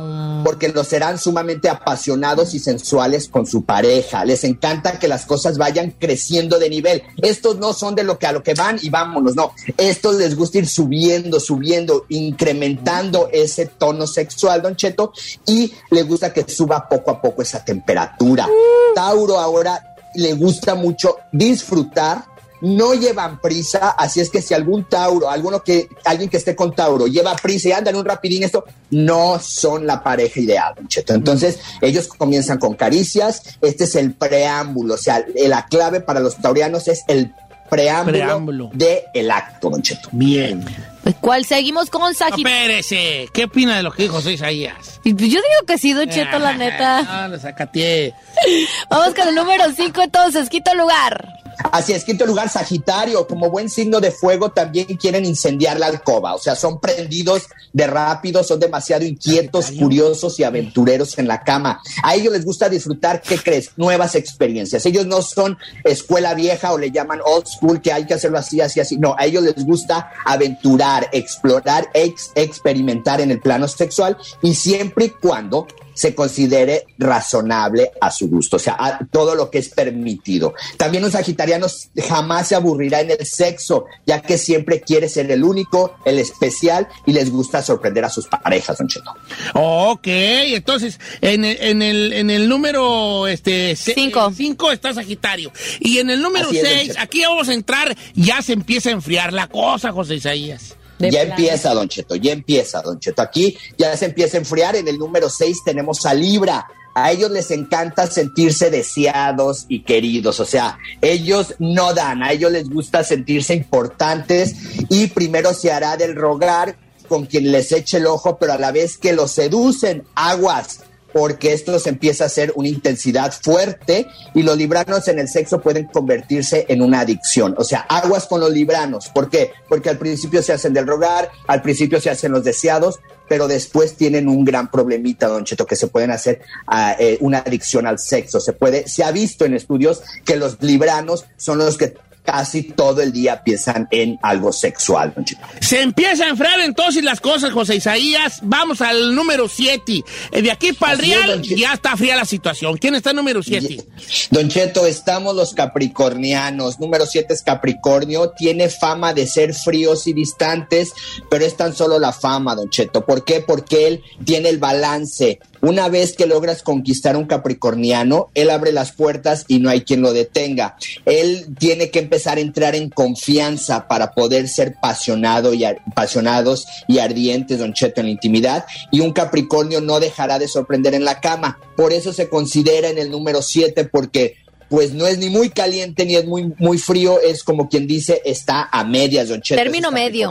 [0.45, 4.25] porque los serán sumamente apasionados y sensuales con su pareja.
[4.25, 7.03] Les encanta que las cosas vayan creciendo de nivel.
[7.23, 9.53] Estos no son de lo que a lo que van y vámonos, no.
[9.77, 15.13] Estos les gusta ir subiendo, subiendo, incrementando ese tono sexual, Don Cheto,
[15.47, 18.49] y le gusta que suba poco a poco esa temperatura.
[18.95, 22.25] Tauro ahora le gusta mucho disfrutar,
[22.61, 26.75] no llevan prisa, así es que si algún Tauro, alguno que, alguien que esté con
[26.75, 31.15] Tauro lleva prisa y andan un rapidín esto, no son la pareja ideal, Don Cheto.
[31.15, 36.37] Entonces, ellos comienzan con caricias, este es el preámbulo, o sea, la clave para los
[36.37, 37.33] taurianos es el
[37.71, 38.71] preámbulo, Preámbulo.
[38.75, 40.09] de el acto, Don Cheto.
[40.13, 40.65] Bien.
[41.03, 41.45] Pues, ¿Cuál?
[41.45, 42.47] Seguimos con No, Sagitario.
[42.49, 43.29] espérese.
[43.33, 45.01] ¿Qué opina de lo que dijo José Isaías?
[45.05, 47.01] Yo digo que sí, Don Cheto, la neta.
[47.09, 48.15] Ah, lo sacateé.
[48.91, 51.35] Vamos con el número 5 entonces, quito lugar.
[51.73, 56.35] Así es, quinto lugar, Sagitario, como buen signo de fuego, también quieren incendiar la alcoba,
[56.35, 57.43] o sea, son prendidos
[57.75, 61.83] de rápido, son demasiado inquietos, curiosos y aventureros en la cama.
[62.03, 63.73] A ellos les gusta disfrutar, ¿qué crees?
[63.77, 64.87] Nuevas experiencias.
[64.87, 68.63] Ellos no son escuela vieja o le llaman old school, que hay que hacerlo así,
[68.63, 68.97] así, así.
[68.97, 75.07] No, a ellos les gusta aventurar, explorar, ex- experimentar en el plano sexual y siempre
[75.07, 79.69] y cuando se considere razonable a su gusto, o sea, a todo lo que es
[79.69, 80.55] permitido.
[80.79, 81.67] También un sagitariano
[82.09, 86.89] jamás se aburrirá en el sexo, ya que siempre quiere ser el único, el especial
[87.05, 89.13] y les gusta sorprender a sus parejas, Don Cheto.
[89.53, 94.33] Ok, entonces, en el, en el, en el número este, cinco.
[94.35, 95.53] cinco está Sagitario.
[95.81, 97.01] Y en el número Así es, don seis, Cheto.
[97.03, 100.77] aquí vamos a entrar, ya se empieza a enfriar la cosa, José Isaías.
[101.01, 103.23] Ya empieza, Don Cheto, ya empieza, Don Cheto.
[103.23, 104.77] Aquí ya se empieza a enfriar.
[104.77, 106.67] En el número 6 tenemos a Libra.
[106.95, 112.51] A ellos les encanta sentirse deseados y queridos, o sea, ellos no dan, a ellos
[112.51, 114.57] les gusta sentirse importantes
[114.89, 116.77] y primero se hará del rogar
[117.09, 120.81] con quien les eche el ojo, pero a la vez que los seducen, aguas,
[121.13, 125.61] porque esto se empieza a hacer una intensidad fuerte y los libranos en el sexo
[125.61, 127.55] pueden convertirse en una adicción.
[127.59, 129.09] O sea, aguas con los libranos.
[129.09, 129.53] ¿Por qué?
[129.69, 133.95] Porque al principio se hacen del rogar, al principio se hacen los deseados, pero después
[133.95, 137.99] tienen un gran problemita, Don Cheto, que se pueden hacer ah, eh, una adicción al
[137.99, 138.41] sexo.
[138.41, 141.95] Se puede, se ha visto en estudios que los libranos son los que
[142.25, 145.43] casi todo el día piensan en algo sexual, Don Cheto.
[145.61, 148.41] Se empieza a enfriar entonces las cosas, José Isaías.
[148.43, 150.05] Vamos al número 7.
[150.33, 152.77] De aquí para el es, Real ya está fría la situación.
[152.77, 153.85] ¿Quién está en número 7?
[154.31, 156.79] Don Cheto, estamos los capricornianos.
[156.79, 158.31] Número 7 es Capricornio.
[158.31, 160.93] Tiene fama de ser fríos y distantes,
[161.31, 163.05] pero es tan solo la fama, Don Cheto.
[163.05, 163.41] ¿Por qué?
[163.41, 165.41] Porque él tiene el balance.
[165.63, 170.01] Una vez que logras conquistar un capricorniano, él abre las puertas y no hay quien
[170.01, 170.77] lo detenga.
[171.05, 176.67] Él tiene que empezar a entrar en confianza para poder ser pasionado y ar- apasionados
[176.89, 178.65] y ardientes, Don Cheto, en la intimidad.
[178.91, 181.59] Y un Capricornio no dejará de sorprender en la cama.
[181.77, 184.37] Por eso se considera en el número 7, porque
[184.71, 188.23] pues no es ni muy caliente ni es muy, muy frío, es como quien dice,
[188.25, 189.61] está a medias, Don Cheto.
[189.61, 190.31] Término medio.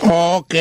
[0.00, 0.54] Ok.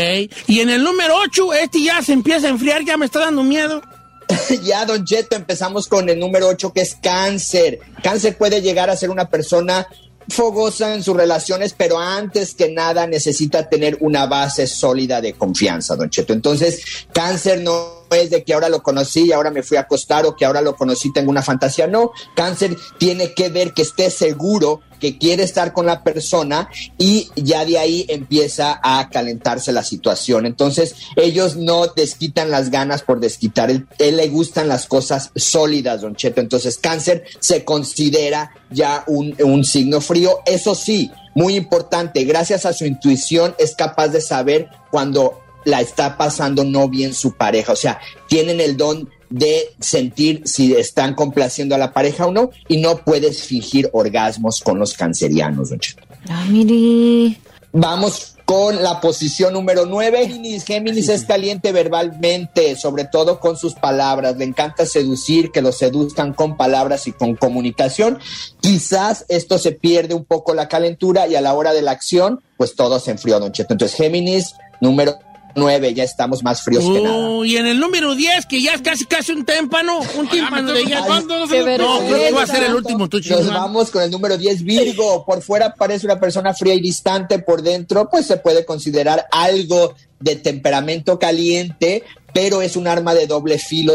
[0.48, 3.44] Y en el número 8, este ya se empieza a enfriar, ya me está dando
[3.44, 3.82] miedo.
[4.64, 7.80] ya, Don Cheto, empezamos con el número 8, que es cáncer.
[8.04, 9.88] Cáncer puede llegar a ser una persona
[10.30, 15.96] fogosa en sus relaciones, pero antes que nada necesita tener una base sólida de confianza,
[15.96, 16.34] Don Cheto.
[16.34, 20.26] Entonces, cáncer no es de que ahora lo conocí y ahora me fui a acostar
[20.26, 21.88] o que ahora lo conocí, tengo una fantasía.
[21.88, 27.30] No, cáncer tiene que ver que esté seguro que quiere estar con la persona y
[27.36, 30.46] ya de ahí empieza a calentarse la situación.
[30.46, 33.72] Entonces, ellos no desquitan las ganas por desquitar.
[33.72, 36.40] Él, le gustan las cosas sólidas, Don Cheto.
[36.40, 40.40] Entonces, cáncer se considera ya un signo frío.
[40.46, 46.18] Eso sí, muy importante, gracias a su intuición es capaz de saber cuando la está
[46.18, 47.74] pasando no bien su pareja.
[47.74, 52.52] O sea, tienen el don de sentir si están complaciendo a la pareja o no
[52.68, 56.04] y no puedes fingir orgasmos con los cancerianos, don Cheto.
[56.30, 57.40] Ah, mire.
[57.74, 60.28] Vamos con la posición número 9.
[60.28, 64.36] Géminis, Géminis es caliente verbalmente, sobre todo con sus palabras.
[64.36, 68.20] Le encanta seducir, que lo seduzcan con palabras y con comunicación.
[68.60, 72.42] Quizás esto se pierde un poco la calentura y a la hora de la acción,
[72.58, 73.74] pues todo se enfrió, Don Cheto.
[73.74, 75.18] Entonces, Géminis, número
[75.56, 77.46] 9, ya estamos más fríos que nada.
[77.46, 80.86] Y en el número 10, que ya es casi casi un témpano, un tímpano de
[80.86, 81.02] ya.
[81.02, 84.64] No, creo que va a ser el último, tú Nos vamos con el número 10,
[84.64, 85.26] Virgo.
[85.26, 89.96] Por fuera parece una persona fría y distante, por dentro pues se puede considerar algo
[90.20, 93.94] de temperamento caliente, pero es un arma de doble filo,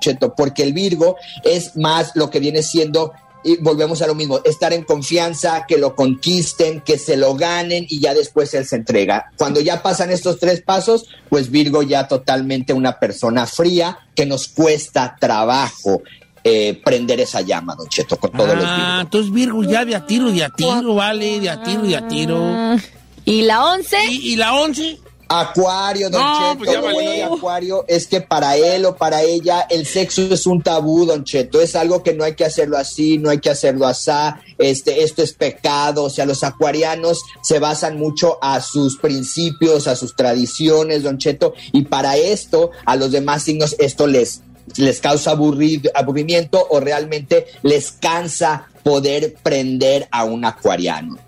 [0.00, 3.12] Cheto, porque el Virgo es más lo que viene siendo
[3.44, 7.86] y volvemos a lo mismo, estar en confianza, que lo conquisten, que se lo ganen
[7.88, 9.30] y ya después él se entrega.
[9.36, 14.48] Cuando ya pasan estos tres pasos, pues Virgo ya totalmente una persona fría que nos
[14.48, 16.02] cuesta trabajo
[16.44, 20.06] eh, prender esa llama, Don Cheto, con todos los Ah, entonces Virgo ya de a
[20.06, 22.76] tiro, de a tiro, vale, de a tiro, de a tiro.
[23.24, 23.96] ¿Y la 11?
[24.10, 24.98] ¿Y, y la 11?
[25.28, 27.12] Acuario, Don No, Cheto, pues ya lo bueno valió.
[27.12, 31.24] de Acuario es que para él o para ella el sexo es un tabú, Don
[31.24, 35.02] Cheto, es algo que no hay que hacerlo así, no hay que hacerlo asá, este,
[35.02, 40.16] esto es pecado, o sea, los acuarianos se basan mucho a sus principios, a sus
[40.16, 44.40] tradiciones, Don Cheto, y para esto, a los demás signos, esto les,
[44.76, 51.18] les causa aburri- aburrimiento o realmente les cansa poder prender a un acuariano.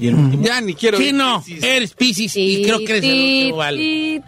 [0.00, 0.42] Cheto.
[0.42, 4.22] Ya ni quiero Sí, no, eres Pisces y creo que eres el último, vale.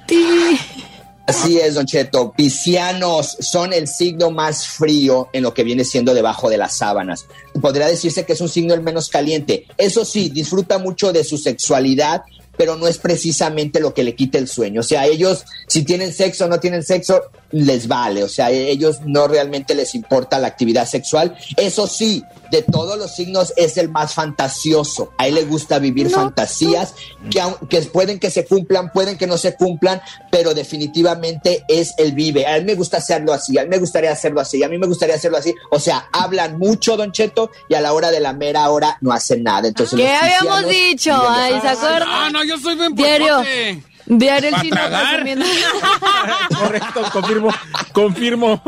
[1.27, 2.33] Así es, Don Cheto.
[2.37, 7.27] Piscianos son el signo más frío en lo que viene siendo debajo de las sábanas.
[7.61, 9.67] Podría decirse que es un signo el menos caliente.
[9.79, 12.23] Eso sí, disfruta mucho de su sexualidad,
[12.57, 14.81] pero no es precisamente lo que le quita el sueño.
[14.81, 18.25] O sea, ellos, si tienen sexo o no tienen sexo, les vale.
[18.25, 21.37] O sea, ellos no realmente les importa la actividad sexual.
[21.57, 25.13] Eso sí, de todos los signos es el más fantasioso.
[25.19, 26.95] A él le gusta vivir fantasías
[27.31, 31.95] que, aun- que pueden que se cumplan, pueden que no se cumplan, pero definitivamente es
[31.99, 32.47] el vive.
[32.47, 34.87] A él me gusta hacerlo así, a él me gustaría hacerlo así, a mí me
[34.87, 35.55] gustaría hacerlo así.
[35.71, 39.13] O sea, hablan mucho, Don Cheto, y a la hora de la mera hora no
[39.13, 39.69] hacen nada.
[39.69, 41.13] Entonces, ¿Qué habíamos dicho?
[41.29, 42.09] Ay, ¿se acuerdan?
[42.11, 42.95] Ah, no, yo soy buen
[44.19, 44.51] Diario.
[44.51, 45.23] el chino tragar.
[45.23, 45.45] presumiendo.
[46.59, 47.51] Correcto, confirmo,
[47.93, 48.63] confirmo.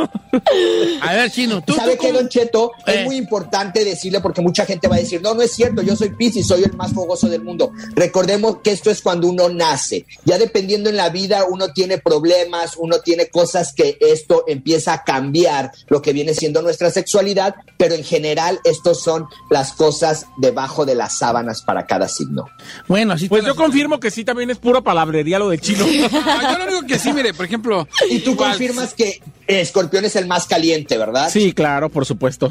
[1.01, 1.75] A ver, Chino, tú.
[1.75, 2.73] ¿Sabe tú qué, Don Cheto?
[2.87, 3.01] Eh.
[3.01, 5.97] Es muy importante decirle porque mucha gente va a decir, no, no es cierto, yo
[5.97, 7.73] soy Piscis, soy el más fogoso del mundo.
[7.95, 10.07] Recordemos que esto es cuando uno nace.
[10.25, 15.05] Ya dependiendo en la vida, uno tiene problemas, uno tiene cosas que esto empieza a
[15.05, 20.85] cambiar lo que viene siendo nuestra sexualidad, pero en general estos son las cosas debajo
[20.85, 22.47] de las sábanas para cada signo.
[22.89, 25.85] Bueno, así Pues yo confirmo que sí, también es pura palabrería lo del chino.
[26.27, 27.87] Ah, yo lo único que sí, mire, por ejemplo.
[28.11, 31.29] Y tú igual, confirmas que Escorpión es el más caliente, ¿verdad?
[31.31, 32.51] Sí, claro, por supuesto.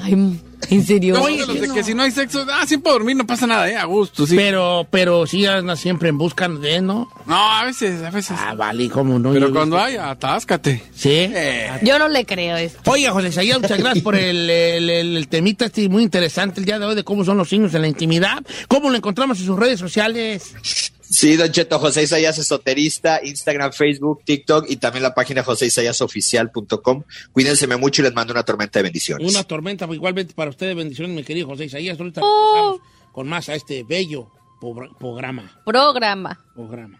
[0.69, 1.15] ¿En serio?
[1.15, 3.45] No, de los de que si no hay sexo, ah, sí puedo dormir, no pasa
[3.47, 4.35] nada, eh, a gusto, sí.
[4.35, 7.09] Pero, pero sí andas siempre en busca de, ¿no?
[7.25, 8.37] No, a veces, a veces.
[8.39, 9.33] Ah, vale, ¿cómo no?
[9.33, 10.83] Pero cuando hay, atáscate.
[10.95, 11.31] Sí.
[11.81, 12.77] Yo no le creo eso.
[12.85, 16.65] Oiga, José Isaías, muchas gracias por el, el- el- el temita este muy interesante el
[16.65, 18.43] día de hoy de cómo son los signos en la intimidad.
[18.67, 20.53] ¿Cómo lo encontramos en sus redes sociales?
[21.13, 27.03] Sí, Don Cheto, José Isaías Esoterista, Instagram, Facebook, TikTok y también la página joseisaiasoficial.com.
[27.31, 29.29] Cuídense mucho y les mando una tormenta de bendiciones.
[29.29, 30.75] Una tormenta pues, igualmente para ustedes.
[30.75, 31.99] Bendiciones, mi querido José Isaías.
[31.99, 32.81] Ahorita Oh.
[33.11, 34.31] con más a este bello
[34.99, 35.61] programa.
[35.63, 36.43] Programa.
[36.55, 36.99] programa.